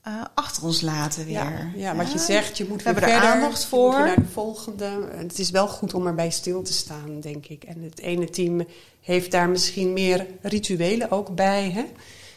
uh, 0.08 0.24
achter 0.34 0.64
ons 0.64 0.80
laten 0.80 1.24
weer. 1.24 1.34
Ja, 1.34 1.70
ja, 1.74 1.96
wat 1.96 2.12
je 2.12 2.18
zegt, 2.18 2.56
je 2.56 2.66
moet 2.68 2.82
we 2.82 2.92
weer 2.92 3.02
hebben 3.02 3.20
er 3.22 3.34
aandacht 3.34 3.64
voor. 3.64 3.92
naar 3.92 4.14
de 4.14 4.28
volgende. 4.32 5.08
Het 5.10 5.38
is 5.38 5.50
wel 5.50 5.68
goed 5.68 5.94
om 5.94 6.06
erbij 6.06 6.30
stil 6.30 6.62
te 6.62 6.72
staan, 6.72 7.20
denk 7.20 7.46
ik. 7.46 7.64
En 7.64 7.82
het 7.82 8.00
ene 8.00 8.30
team 8.30 8.66
heeft 9.00 9.30
daar 9.30 9.48
misschien 9.48 9.92
meer 9.92 10.26
rituelen 10.42 11.10
ook 11.10 11.34
bij. 11.34 11.70
Hè? 11.70 11.84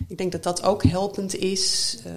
Ik 0.07 0.17
denk 0.17 0.31
dat 0.31 0.43
dat 0.43 0.63
ook 0.63 0.83
helpend 0.83 1.35
is. 1.35 1.97
Uh, 2.07 2.11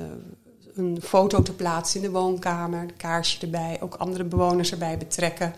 een 0.75 0.99
foto 1.03 1.43
te 1.43 1.53
plaatsen 1.53 2.01
in 2.01 2.07
de 2.07 2.13
woonkamer, 2.13 2.81
een 2.81 2.97
kaarsje 2.97 3.41
erbij, 3.41 3.77
ook 3.81 3.95
andere 3.95 4.25
bewoners 4.25 4.71
erbij 4.71 4.99
betrekken. 4.99 5.55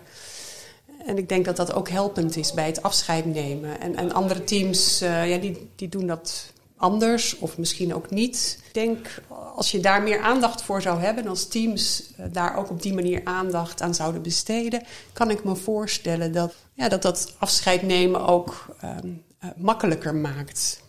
En 1.07 1.19
ik 1.19 1.29
denk 1.29 1.45
dat 1.45 1.57
dat 1.57 1.73
ook 1.73 1.88
helpend 1.88 2.37
is 2.37 2.53
bij 2.53 2.67
het 2.67 2.83
afscheid 2.83 3.25
nemen. 3.25 3.81
En, 3.81 3.97
en 3.97 4.12
andere 4.12 4.45
teams, 4.45 5.03
uh, 5.03 5.31
ja, 5.31 5.38
die, 5.38 5.71
die 5.76 5.88
doen 5.88 6.07
dat 6.07 6.53
anders 6.76 7.38
of 7.38 7.59
misschien 7.59 7.95
ook 7.95 8.11
niet. 8.11 8.59
Ik 8.66 8.75
denk 8.75 9.23
als 9.54 9.71
je 9.71 9.80
daar 9.80 10.02
meer 10.02 10.21
aandacht 10.21 10.62
voor 10.62 10.83
zou 10.83 11.00
hebben, 11.00 11.26
als 11.26 11.49
teams 11.49 12.11
uh, 12.21 12.26
daar 12.33 12.56
ook 12.56 12.71
op 12.71 12.83
die 12.83 12.95
manier 12.95 13.21
aandacht 13.25 13.83
aan 13.83 13.95
zouden 13.95 14.23
besteden, 14.23 14.83
kan 15.12 15.30
ik 15.30 15.45
me 15.45 15.56
voorstellen 15.56 16.33
dat 16.33 16.54
ja, 16.73 16.88
dat, 16.88 17.02
dat 17.02 17.35
afscheid 17.38 17.83
nemen 17.83 18.26
ook 18.26 18.76
um, 18.85 19.23
uh, 19.45 19.50
makkelijker 19.56 20.14
maakt. 20.14 20.85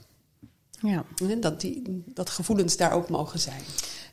Ja. 0.80 1.06
Dat, 1.40 1.62
die, 1.62 2.04
dat 2.06 2.30
gevoelens 2.30 2.78
daar 2.78 2.92
ook 2.92 3.10
mogen 3.10 3.40
zijn. 3.40 3.62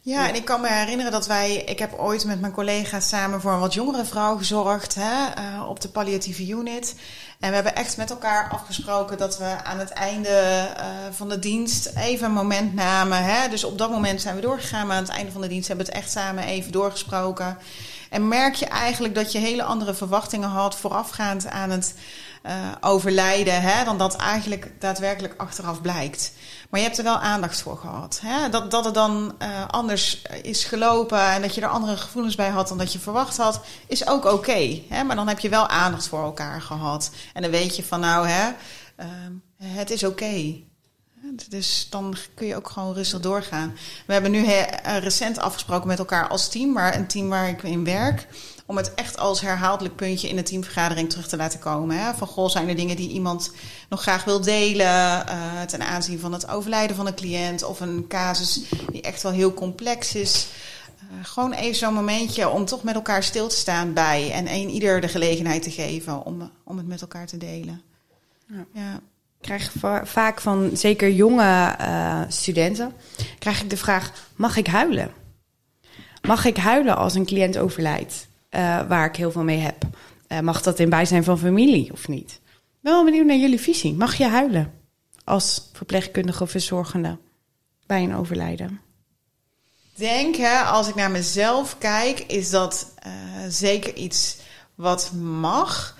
Ja, 0.06 0.28
en 0.28 0.34
ik 0.34 0.44
kan 0.44 0.60
me 0.60 0.68
herinneren 0.68 1.12
dat 1.12 1.26
wij, 1.26 1.56
ik 1.56 1.78
heb 1.78 1.92
ooit 1.98 2.24
met 2.24 2.40
mijn 2.40 2.52
collega's 2.52 3.08
samen 3.08 3.40
voor 3.40 3.52
een 3.52 3.60
wat 3.60 3.74
jongere 3.74 4.04
vrouw 4.04 4.36
gezorgd 4.36 4.94
hè, 4.94 5.42
uh, 5.42 5.68
op 5.68 5.80
de 5.80 5.88
palliatieve 5.88 6.48
unit. 6.48 6.94
En 7.40 7.48
we 7.48 7.54
hebben 7.54 7.74
echt 7.74 7.96
met 7.96 8.10
elkaar 8.10 8.48
afgesproken 8.50 9.18
dat 9.18 9.38
we 9.38 9.56
aan 9.64 9.78
het 9.78 9.90
einde 9.90 10.68
uh, 10.76 10.84
van 11.10 11.28
de 11.28 11.38
dienst 11.38 11.92
even 11.96 12.26
een 12.26 12.32
moment 12.32 12.74
namen. 12.74 13.24
Hè. 13.24 13.48
Dus 13.48 13.64
op 13.64 13.78
dat 13.78 13.90
moment 13.90 14.20
zijn 14.20 14.34
we 14.34 14.40
doorgegaan, 14.40 14.86
maar 14.86 14.96
aan 14.96 15.02
het 15.02 15.12
einde 15.12 15.32
van 15.32 15.40
de 15.40 15.48
dienst 15.48 15.68
hebben 15.68 15.86
we 15.86 15.92
het 15.92 16.00
echt 16.00 16.12
samen 16.12 16.44
even 16.44 16.72
doorgesproken. 16.72 17.58
En 18.14 18.29
merk 18.29 18.55
je 18.55 18.66
eigenlijk 18.66 19.14
dat 19.14 19.33
je 19.33 19.38
hele 19.38 19.62
andere 19.62 19.94
verwachtingen 19.94 20.48
had 20.48 20.77
voorafgaand 20.77 21.46
aan 21.46 21.70
het 21.70 21.94
uh, 22.46 22.53
overlijden, 22.81 23.62
hè, 23.62 23.85
dan 23.85 23.98
dat 23.98 24.16
eigenlijk 24.16 24.72
daadwerkelijk 24.79 25.35
achteraf 25.37 25.81
blijkt. 25.81 26.33
Maar 26.70 26.81
je 26.81 26.87
hebt 26.87 26.98
er 26.98 27.05
wel 27.05 27.18
aandacht 27.18 27.62
voor 27.62 27.77
gehad. 27.77 28.20
Hè? 28.22 28.48
Dat, 28.48 28.70
dat 28.70 28.85
het 28.85 28.94
dan 28.94 29.35
uh, 29.42 29.48
anders 29.68 30.22
is 30.42 30.64
gelopen 30.64 31.20
en 31.20 31.42
dat 31.42 31.55
je 31.55 31.61
er 31.61 31.68
andere 31.68 31.96
gevoelens 31.96 32.35
bij 32.35 32.48
had 32.48 32.68
dan 32.68 32.79
dat 32.79 32.92
je 32.92 32.98
verwacht 32.98 33.37
had, 33.37 33.61
is 33.87 34.07
ook 34.07 34.24
oké. 34.24 34.81
Maar 35.07 35.16
dan 35.16 35.29
heb 35.29 35.38
je 35.38 35.48
wel 35.48 35.68
aandacht 35.68 36.09
voor 36.09 36.22
elkaar 36.22 36.62
gehad. 36.62 37.11
En 37.33 37.42
dan 37.42 37.50
weet 37.50 37.77
je 37.77 37.85
van 37.85 38.00
nou, 38.00 38.29
hè, 38.29 38.48
uh, 39.00 39.07
het 39.59 39.90
is 39.90 40.05
oké. 40.05 40.62
Dus 41.48 41.87
dan 41.90 42.16
kun 42.34 42.46
je 42.46 42.56
ook 42.56 42.68
gewoon 42.68 42.94
rustig 42.94 43.20
doorgaan. 43.20 43.74
We 44.06 44.12
hebben 44.12 44.30
nu 44.30 44.46
recent 45.00 45.38
afgesproken 45.38 45.88
met 45.88 45.98
elkaar 45.98 46.28
als 46.28 46.48
team, 46.48 46.72
maar 46.72 46.94
een 46.94 47.06
team 47.06 47.28
waar 47.28 47.48
ik 47.48 47.62
in 47.62 47.84
werk 47.84 48.26
om 48.66 48.76
het 48.76 48.94
echt 48.94 49.18
als 49.18 49.40
herhaaldelijk 49.40 49.96
puntje 49.96 50.28
in 50.28 50.37
de 50.37 50.42
teamvergadering 50.42 51.10
terug 51.10 51.28
te 51.28 51.37
laten 51.37 51.58
komen. 51.58 51.98
Hè? 51.98 52.14
Van 52.14 52.26
goh, 52.26 52.48
zijn 52.48 52.68
er 52.68 52.76
dingen 52.76 52.96
die 52.96 53.10
iemand 53.10 53.52
nog 53.88 54.02
graag 54.02 54.24
wil 54.24 54.40
delen 54.40 54.87
uh, 54.87 55.62
ten 55.62 55.82
aanzien 55.82 56.18
van 56.18 56.32
het 56.32 56.48
overlijden 56.48 56.96
van 56.96 57.06
een 57.06 57.14
cliënt 57.14 57.62
of 57.62 57.80
een 57.80 58.04
casus 58.08 58.60
die 58.90 59.02
echt 59.02 59.22
wel 59.22 59.32
heel 59.32 59.54
complex 59.54 60.14
is. 60.14 60.46
Uh, 60.98 61.24
gewoon 61.24 61.52
even 61.52 61.76
zo'n 61.76 61.94
momentje 61.94 62.48
om 62.48 62.64
toch 62.64 62.82
met 62.82 62.94
elkaar 62.94 63.22
stil 63.22 63.48
te 63.48 63.56
staan 63.56 63.92
bij 63.92 64.32
en 64.32 64.52
een 64.52 64.68
ieder 64.68 65.00
de 65.00 65.08
gelegenheid 65.08 65.62
te 65.62 65.70
geven 65.70 66.24
om, 66.24 66.50
om 66.64 66.76
het 66.76 66.87
met 66.87 67.00
elkaar 67.00 67.26
te 67.26 67.37
delen. 67.37 67.82
Ja. 68.46 68.64
ja. 68.72 69.00
Krijg 69.44 69.72
vaak 70.04 70.40
van 70.40 70.70
zeker 70.72 71.11
jonge 71.11 71.76
uh, 71.80 72.20
studenten 72.28 72.92
krijg 73.38 73.62
ik 73.62 73.70
de 73.70 73.76
vraag: 73.76 74.12
mag 74.37 74.57
ik 74.57 74.66
huilen? 74.66 75.11
Mag 76.22 76.44
ik 76.44 76.57
huilen 76.57 76.96
als 76.96 77.14
een 77.14 77.26
cliënt 77.26 77.59
overlijdt? 77.59 78.26
uh, 78.54 78.88
waar 78.88 79.07
ik 79.07 79.16
heel 79.16 79.30
veel 79.30 79.42
mee 79.42 79.59
heb. 79.59 79.85
Uh, 80.28 80.40
mag 80.40 80.62
dat 80.62 80.78
in 80.78 80.88
bijzijn 80.88 81.24
van 81.24 81.38
familie 81.38 81.92
of 81.92 82.09
niet? 82.09 82.40
Wel 82.80 83.04
benieuwd 83.04 83.26
naar 83.26 83.37
jullie 83.37 83.61
visie. 83.61 83.94
Mag 83.94 84.14
je 84.14 84.26
huilen 84.26 84.72
als 85.24 85.70
verpleegkundige 85.72 86.42
of 86.42 86.50
verzorgende 86.50 87.18
bij 87.87 88.02
een 88.02 88.14
overlijden? 88.14 88.80
Denk, 89.94 90.37
hè, 90.37 90.61
als 90.61 90.88
ik 90.88 90.94
naar 90.94 91.11
mezelf 91.11 91.78
kijk, 91.78 92.18
is 92.20 92.50
dat 92.50 92.94
zeker 93.48 93.94
iets 93.94 94.37
wat 94.74 95.12
mag. 95.12 95.96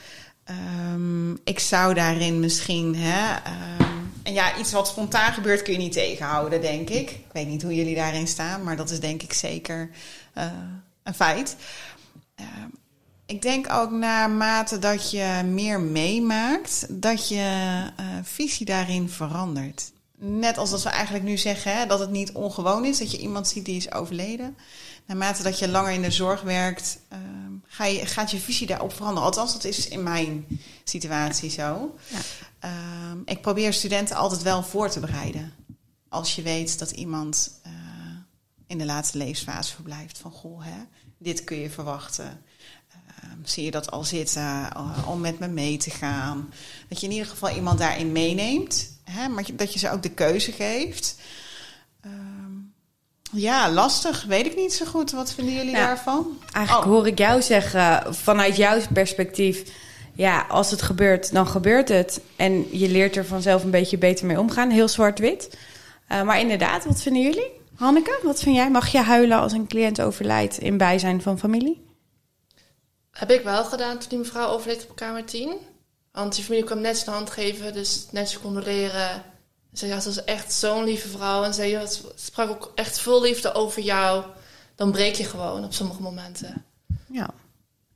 Um, 0.51 1.41
ik 1.45 1.59
zou 1.59 1.95
daarin 1.95 2.41
misschien, 2.41 2.97
hè, 2.97 3.35
um, 3.35 4.13
en 4.23 4.33
ja, 4.33 4.57
iets 4.59 4.73
wat 4.73 4.89
spontaan 4.89 5.33
gebeurt 5.33 5.63
kun 5.63 5.73
je 5.73 5.79
niet 5.79 5.93
tegenhouden, 5.93 6.61
denk 6.61 6.91
ik. 6.91 7.11
Ik 7.11 7.31
weet 7.33 7.47
niet 7.47 7.63
hoe 7.63 7.75
jullie 7.75 7.95
daarin 7.95 8.27
staan, 8.27 8.63
maar 8.63 8.77
dat 8.77 8.91
is 8.91 9.01
denk 9.01 9.23
ik 9.23 9.33
zeker 9.33 9.91
uh, 10.35 10.45
een 11.03 11.15
feit. 11.15 11.57
Uh, 12.41 12.47
ik 13.27 13.43
denk 13.43 13.73
ook 13.73 13.91
naarmate 13.91 14.79
dat 14.79 15.11
je 15.11 15.43
meer 15.45 15.81
meemaakt, 15.81 16.87
dat 16.91 17.29
je 17.29 17.83
uh, 18.01 18.07
visie 18.23 18.67
daarin 18.67 19.09
verandert. 19.09 19.93
Net 20.19 20.59
als 20.59 20.83
we 20.83 20.89
eigenlijk 20.89 21.25
nu 21.25 21.37
zeggen 21.37 21.77
hè, 21.77 21.87
dat 21.87 21.99
het 21.99 22.11
niet 22.11 22.33
ongewoon 22.33 22.85
is 22.85 22.99
dat 22.99 23.11
je 23.11 23.19
iemand 23.19 23.49
ziet 23.49 23.65
die 23.65 23.77
is 23.77 23.93
overleden. 23.93 24.57
Naarmate 25.07 25.43
dat 25.43 25.59
je 25.59 25.69
langer 25.69 25.93
in 25.93 26.03
de 26.03 26.11
zorg 26.11 26.43
werkt, 26.43 26.99
uh, 27.13 27.19
ga 27.67 27.85
je, 27.85 28.07
gaat 28.07 28.31
je 28.31 28.39
visie 28.39 28.67
daarop 28.67 28.93
veranderen. 28.93 29.25
Althans, 29.25 29.53
dat 29.53 29.65
is 29.65 29.89
in 29.89 30.03
mijn 30.03 30.47
situatie 30.85 31.51
zo. 31.51 31.97
Ja. 32.09 32.19
Ehm, 32.59 33.19
ik 33.25 33.41
probeer 33.41 33.73
studenten 33.73 34.17
altijd 34.17 34.43
wel 34.43 34.63
voor 34.63 34.91
te 34.91 35.01
bereiden. 35.01 35.53
Als 36.09 36.35
je 36.35 36.43
weet 36.43 36.79
dat 36.79 36.91
iemand 36.91 37.61
uh, 37.67 37.73
in 38.67 38.79
de 38.79 38.85
laatste 38.85 39.19
levensfase 39.19 39.75
verblijft. 39.75 40.19
Van 40.19 40.31
goh, 40.31 40.65
hè, 40.65 40.83
dit 41.19 41.45
kun 41.45 41.57
je 41.57 41.71
verwachten. 41.71 42.43
Uh, 42.89 43.31
zie 43.45 43.65
je 43.65 43.71
dat 43.71 43.91
al 43.91 44.05
zitten 44.05 44.43
uh, 44.43 45.09
om 45.09 45.21
met 45.21 45.39
me 45.39 45.49
mee 45.49 45.77
te 45.77 45.91
gaan? 45.91 46.53
Dat 46.89 47.01
je 47.01 47.07
in 47.07 47.13
ieder 47.13 47.29
geval 47.29 47.51
iemand 47.51 47.79
daarin 47.79 48.13
meeneemt, 48.13 48.91
hè, 49.05 49.29
maar 49.29 49.45
dat 49.53 49.73
je 49.73 49.79
ze 49.79 49.91
ook 49.91 50.03
de 50.03 50.11
keuze 50.11 50.53
geeft. 50.53 51.17
Ja, 53.33 53.71
lastig. 53.71 54.25
Weet 54.25 54.47
ik 54.47 54.57
niet 54.57 54.73
zo 54.73 54.85
goed. 54.85 55.11
Wat 55.11 55.33
vinden 55.33 55.55
jullie 55.55 55.75
daarvan? 55.75 56.39
Eigenlijk 56.53 56.87
oh. 56.87 56.93
hoor 56.93 57.07
ik 57.07 57.19
jou 57.19 57.43
zeggen, 57.43 58.15
vanuit 58.15 58.57
jouw 58.57 58.79
perspectief... 58.93 59.63
ja, 60.13 60.47
als 60.49 60.71
het 60.71 60.83
gebeurt, 60.83 61.33
dan 61.33 61.47
gebeurt 61.47 61.89
het. 61.89 62.21
En 62.37 62.79
je 62.79 62.89
leert 62.89 63.17
er 63.17 63.27
vanzelf 63.27 63.65
een 63.65 63.71
beetje 63.71 63.99
beter 63.99 64.27
mee 64.27 64.39
omgaan. 64.39 64.71
Heel 64.71 64.89
zwart-wit. 64.89 65.57
Uh, 66.13 66.23
maar 66.23 66.41
inderdaad, 66.41 66.85
wat 66.85 67.03
vinden 67.03 67.23
jullie? 67.23 67.51
Hanneke, 67.75 68.21
wat 68.23 68.41
vind 68.41 68.57
jij? 68.57 68.71
Mag 68.71 68.89
je 68.89 68.99
huilen 68.99 69.39
als 69.39 69.53
een 69.53 69.67
cliënt 69.67 70.01
overlijdt 70.01 70.59
in 70.59 70.77
bijzijn 70.77 71.23
van 71.23 71.39
familie? 71.39 71.87
Heb 73.11 73.31
ik 73.31 73.45
wel 73.45 73.65
gedaan 73.65 73.99
toen 73.99 74.09
die 74.09 74.19
mevrouw 74.19 74.49
overleed 74.49 74.87
op 74.91 74.97
kamer 74.97 75.25
10. 75.25 75.57
Want 76.13 76.35
die 76.35 76.45
familie 76.45 76.65
kwam 76.65 76.81
net 76.81 76.99
zijn 76.99 77.17
hand 77.17 77.31
geven, 77.31 77.73
dus 77.73 78.07
netjes 78.11 78.41
condoleren. 78.41 79.23
Ze 79.75 79.87
ja, 79.87 80.01
ze 80.01 80.09
was 80.09 80.25
echt 80.25 80.53
zo'n 80.53 80.85
lieve 80.85 81.09
vrouw. 81.09 81.43
En 81.43 81.55
ze 81.55 81.89
sprak 82.15 82.51
ook 82.51 82.73
echt 82.75 82.99
vol 82.99 83.23
liefde 83.23 83.55
over 83.55 83.83
jou. 83.83 84.25
Dan 84.75 84.93
breek 84.93 85.15
je 85.15 85.25
gewoon 85.25 85.65
op 85.65 85.73
sommige 85.73 86.03
momenten. 86.03 86.65
Ja. 87.11 87.31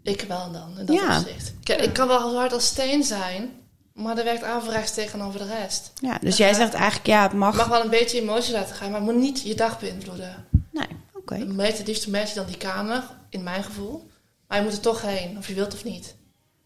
Ik 0.03 0.21
wel 0.21 0.53
dan, 0.53 0.79
in 0.79 0.87
dat 0.87 0.97
ja. 0.97 1.19
opzicht. 1.19 1.53
Ik, 1.61 1.81
ik 1.81 1.93
kan 1.93 2.09
wel 2.09 2.35
hard 2.35 2.53
als 2.53 2.67
steen 2.67 3.05
zijn, 3.05 3.51
maar 3.93 4.19
er 4.19 4.25
werkt 4.25 4.43
averechts 4.43 4.95
tegenover 4.95 5.41
de 5.41 5.47
rest. 5.47 5.93
Ja, 6.01 6.19
dus 6.21 6.37
jij 6.37 6.55
zegt 6.55 6.75
eigenlijk, 6.75 7.07
ja, 7.07 7.23
het 7.23 7.33
mag... 7.33 7.57
mag 7.57 7.69
wel 7.69 7.83
een 7.83 7.91
beetje 7.91 8.21
emotie 8.21 8.53
laten 8.53 8.75
gaan, 8.75 8.91
maar 8.91 9.01
het 9.01 9.11
moet 9.11 9.21
niet 9.21 9.43
je 9.43 9.55
dag 9.55 9.81
beïnvloeden. 9.81 10.47
Nee, 10.71 10.89
oké. 11.15 11.35
Okay. 11.35 11.67
Het 11.67 11.87
liefst 11.87 12.05
je 12.05 12.35
dan 12.35 12.47
die 12.47 12.57
kamer, 12.57 13.03
in 13.29 13.43
mijn 13.43 13.65
gevoel. 13.65 14.11
Maar 14.47 14.59
je 14.59 14.65
moet 14.65 14.73
er 14.73 14.81
toch 14.81 15.03
heen, 15.03 15.39
of 15.39 15.49
je 15.49 15.55
wilt 15.55 15.75
of 15.75 15.85
niet. 15.85 16.15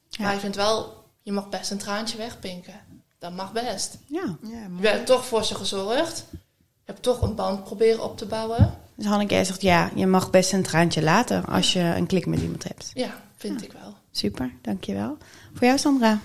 Ja. 0.09 0.25
Maar 0.25 0.35
ik 0.35 0.40
vind 0.40 0.57
wel, 0.57 1.05
je 1.22 1.33
mag 1.33 1.48
best 1.48 1.70
een 1.70 1.79
traantje 1.79 2.16
wegpinken. 2.16 2.81
Dat 3.23 3.33
mag 3.33 3.53
best. 3.53 3.99
Ja. 4.07 4.37
ja 4.43 4.67
je 4.81 4.89
hebt 4.89 5.07
toch 5.07 5.27
voor 5.27 5.45
ze 5.45 5.55
gezorgd. 5.55 6.25
Je 6.31 6.39
hebt 6.85 7.03
toch 7.03 7.23
een 7.23 7.35
band 7.35 7.65
proberen 7.65 8.05
op 8.05 8.17
te 8.19 8.27
bouwen. 8.27 8.75
Dus 8.95 9.07
Hanneke, 9.07 9.45
zegt 9.45 9.63
ja, 9.63 9.91
je 9.95 10.07
mag 10.07 10.31
best 10.31 10.53
een 10.53 10.63
traantje 10.63 11.03
laten 11.03 11.45
als 11.45 11.73
je 11.73 11.81
een 11.81 12.07
klik 12.07 12.27
met 12.27 12.41
iemand 12.41 12.65
hebt. 12.65 12.91
Ja, 12.95 13.15
vind 13.37 13.63
ik 13.63 13.73
wel. 13.73 13.95
Super, 14.11 14.53
dankjewel. 14.63 15.17
Voor 15.55 15.67
jou, 15.67 15.79
Sandra? 15.79 16.21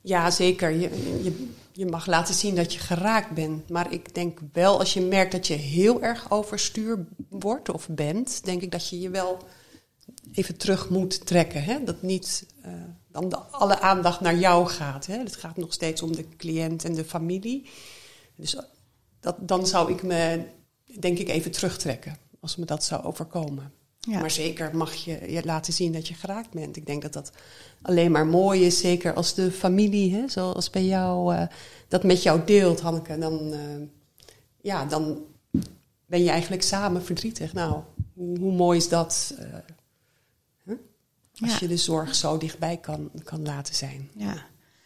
Ja, 0.00 0.30
zeker. 0.30 0.70
Je, 0.70 0.90
je, 1.22 1.48
je 1.72 1.86
mag 1.86 2.06
laten 2.06 2.34
zien 2.34 2.54
dat 2.54 2.72
je 2.72 2.78
geraakt 2.78 3.30
bent. 3.30 3.68
Maar 3.68 3.92
ik 3.92 4.14
denk 4.14 4.38
wel, 4.52 4.78
als 4.78 4.94
je 4.94 5.00
merkt 5.00 5.32
dat 5.32 5.46
je 5.46 5.54
heel 5.54 6.02
erg 6.02 6.30
overstuur 6.30 7.06
wordt 7.28 7.70
of 7.70 7.88
bent, 7.88 8.44
denk 8.44 8.62
ik 8.62 8.70
dat 8.70 8.88
je 8.88 9.00
je 9.00 9.10
wel 9.10 9.38
even 10.32 10.56
terug 10.56 10.88
moet 10.88 11.26
trekken. 11.26 11.64
Hè? 11.64 11.84
Dat 11.84 12.02
niet 12.02 12.46
dan 13.12 13.28
de, 13.28 13.36
alle 13.36 13.80
aandacht 13.80 14.20
naar 14.20 14.36
jou 14.36 14.66
gaat. 14.66 15.06
Hè? 15.06 15.18
Het 15.18 15.36
gaat 15.36 15.56
nog 15.56 15.72
steeds 15.72 16.02
om 16.02 16.16
de 16.16 16.28
cliënt 16.36 16.84
en 16.84 16.94
de 16.94 17.04
familie. 17.04 17.68
Dus 18.36 18.56
dat, 19.20 19.36
dan 19.40 19.66
zou 19.66 19.92
ik 19.92 20.02
me, 20.02 20.44
denk 20.98 21.18
ik, 21.18 21.28
even 21.28 21.50
terugtrekken 21.50 22.16
als 22.40 22.56
me 22.56 22.64
dat 22.64 22.84
zou 22.84 23.04
overkomen. 23.04 23.72
Maar 24.08 24.30
zeker 24.30 24.76
mag 24.76 24.94
je, 24.94 25.32
je 25.32 25.44
laten 25.44 25.72
zien 25.72 25.92
dat 25.92 26.08
je 26.08 26.14
geraakt 26.14 26.50
bent. 26.50 26.76
Ik 26.76 26.86
denk 26.86 27.02
dat 27.02 27.12
dat 27.12 27.32
alleen 27.82 28.10
maar 28.10 28.26
mooi 28.26 28.66
is, 28.66 28.78
zeker 28.78 29.14
als 29.14 29.34
de 29.34 29.52
familie, 29.52 30.14
hè, 30.14 30.28
zoals 30.28 30.70
bij 30.70 30.84
jou, 30.84 31.34
uh, 31.34 31.42
dat 31.88 32.02
met 32.02 32.22
jou 32.22 32.40
deelt, 32.44 32.80
Hanneke. 32.80 33.18
Dan, 33.18 33.52
uh, 33.52 33.60
ja, 34.60 34.84
dan 34.84 35.18
ben 36.06 36.22
je 36.22 36.30
eigenlijk 36.30 36.62
samen 36.62 37.04
verdrietig. 37.04 37.52
Nou, 37.52 37.82
hoe, 38.14 38.38
hoe 38.38 38.52
mooi 38.52 38.78
is 38.78 38.88
dat? 38.88 39.34
Uh, 39.38 39.44
als 41.42 41.58
je 41.58 41.68
de 41.68 41.76
zorg 41.76 42.14
zo 42.14 42.38
dichtbij 42.38 42.76
kan, 42.76 43.10
kan 43.24 43.42
laten 43.42 43.74
zijn. 43.74 44.08
Ja. 44.16 44.34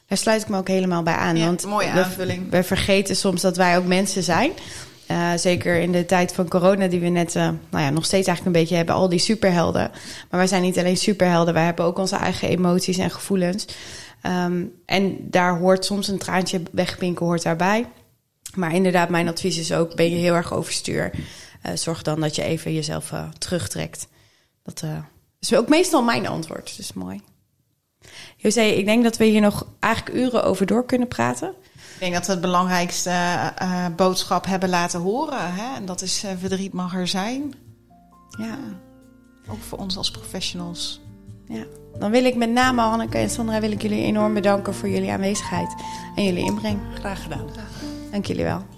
Daar 0.06 0.18
sluit 0.18 0.42
ik 0.42 0.48
me 0.48 0.58
ook 0.58 0.68
helemaal 0.68 1.02
bij 1.02 1.14
aan. 1.14 1.36
Ja, 1.36 1.44
want 1.44 1.66
mooie 1.66 1.90
aanvulling. 1.90 2.50
We, 2.50 2.56
we 2.56 2.62
vergeten 2.62 3.16
soms 3.16 3.40
dat 3.40 3.56
wij 3.56 3.76
ook 3.76 3.86
mensen 3.86 4.22
zijn. 4.22 4.52
Uh, 5.10 5.32
zeker 5.36 5.80
in 5.80 5.92
de 5.92 6.06
tijd 6.06 6.32
van 6.32 6.48
corona, 6.48 6.86
die 6.86 7.00
we 7.00 7.08
net, 7.08 7.34
uh, 7.34 7.42
nou 7.70 7.84
ja, 7.84 7.90
nog 7.90 8.04
steeds 8.04 8.26
eigenlijk 8.26 8.56
een 8.56 8.62
beetje 8.62 8.76
hebben, 8.76 8.94
al 8.94 9.08
die 9.08 9.18
superhelden. 9.18 9.90
Maar 10.30 10.40
wij 10.40 10.46
zijn 10.46 10.62
niet 10.62 10.78
alleen 10.78 10.96
superhelden, 10.96 11.54
wij 11.54 11.64
hebben 11.64 11.84
ook 11.84 11.98
onze 11.98 12.16
eigen 12.16 12.48
emoties 12.48 12.98
en 12.98 13.10
gevoelens. 13.10 13.66
Um, 14.22 14.72
en 14.86 15.16
daar 15.20 15.58
hoort 15.58 15.84
soms 15.84 16.08
een 16.08 16.18
traantje 16.18 16.62
wegpinken, 16.72 17.26
hoort 17.26 17.42
daarbij. 17.42 17.86
Maar 18.54 18.74
inderdaad, 18.74 19.08
mijn 19.08 19.28
advies 19.28 19.58
is 19.58 19.72
ook: 19.72 19.94
ben 19.94 20.10
je 20.10 20.16
heel 20.16 20.34
erg 20.34 20.52
overstuur, 20.52 21.10
uh, 21.66 21.72
zorg 21.74 22.02
dan 22.02 22.20
dat 22.20 22.36
je 22.36 22.42
even 22.42 22.74
jezelf 22.74 23.12
terugtrekt. 23.38 24.08
Dat 24.62 24.84
is 25.50 25.58
ook 25.58 25.68
meestal 25.68 26.02
mijn 26.02 26.26
antwoord, 26.26 26.76
dus 26.76 26.92
mooi. 26.92 27.20
José, 28.36 28.60
ik 28.60 28.84
denk 28.84 29.02
dat 29.02 29.16
we 29.16 29.24
hier 29.24 29.40
nog 29.40 29.66
eigenlijk 29.80 30.16
uren 30.16 30.44
over 30.44 30.66
door 30.66 30.84
kunnen 30.84 31.08
praten. 31.08 31.54
Ik 31.74 32.00
denk 32.00 32.14
dat 32.14 32.26
we 32.26 32.32
het 32.32 32.40
belangrijkste 32.40 33.10
uh, 33.62 33.86
boodschap 33.96 34.46
hebben 34.46 34.68
laten 34.68 35.00
horen. 35.00 35.54
Hè? 35.54 35.76
En 35.76 35.86
dat 35.86 36.02
is 36.02 36.24
uh, 36.24 36.30
verdriet 36.38 36.72
mag 36.72 36.94
er 36.94 37.08
zijn. 37.08 37.54
Ja. 38.38 38.58
Ook 39.48 39.62
voor 39.68 39.78
ons 39.78 39.96
als 39.96 40.10
professionals. 40.10 41.00
Ja. 41.46 41.64
Dan 41.98 42.10
wil 42.10 42.24
ik 42.24 42.34
met 42.34 42.50
name 42.50 42.80
Hanneke 42.80 43.18
en 43.18 43.30
Sandra 43.30 43.60
wil 43.60 43.72
ik 43.72 43.82
jullie 43.82 44.04
enorm 44.04 44.34
bedanken 44.34 44.74
voor 44.74 44.88
jullie 44.88 45.10
aanwezigheid 45.10 45.74
en 46.16 46.24
jullie 46.24 46.44
inbreng. 46.44 46.80
Graag 46.94 47.22
gedaan. 47.22 47.46
Dank 48.10 48.26
jullie 48.26 48.44
wel. 48.44 48.73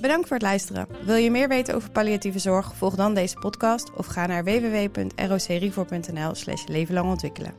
Bedankt 0.00 0.26
voor 0.26 0.36
het 0.36 0.46
luisteren. 0.46 0.86
Wil 1.04 1.16
je 1.16 1.30
meer 1.30 1.48
weten 1.48 1.74
over 1.74 1.90
palliatieve 1.90 2.38
zorg? 2.38 2.74
Volg 2.74 2.94
dan 2.94 3.14
deze 3.14 3.36
podcast 3.36 3.90
of 3.96 4.06
ga 4.06 4.26
naar 4.26 4.44
www.rocrefor.nl 4.44 6.34
slash 6.34 6.66
leven 6.66 6.94
lang 6.94 7.08
ontwikkelen. 7.10 7.54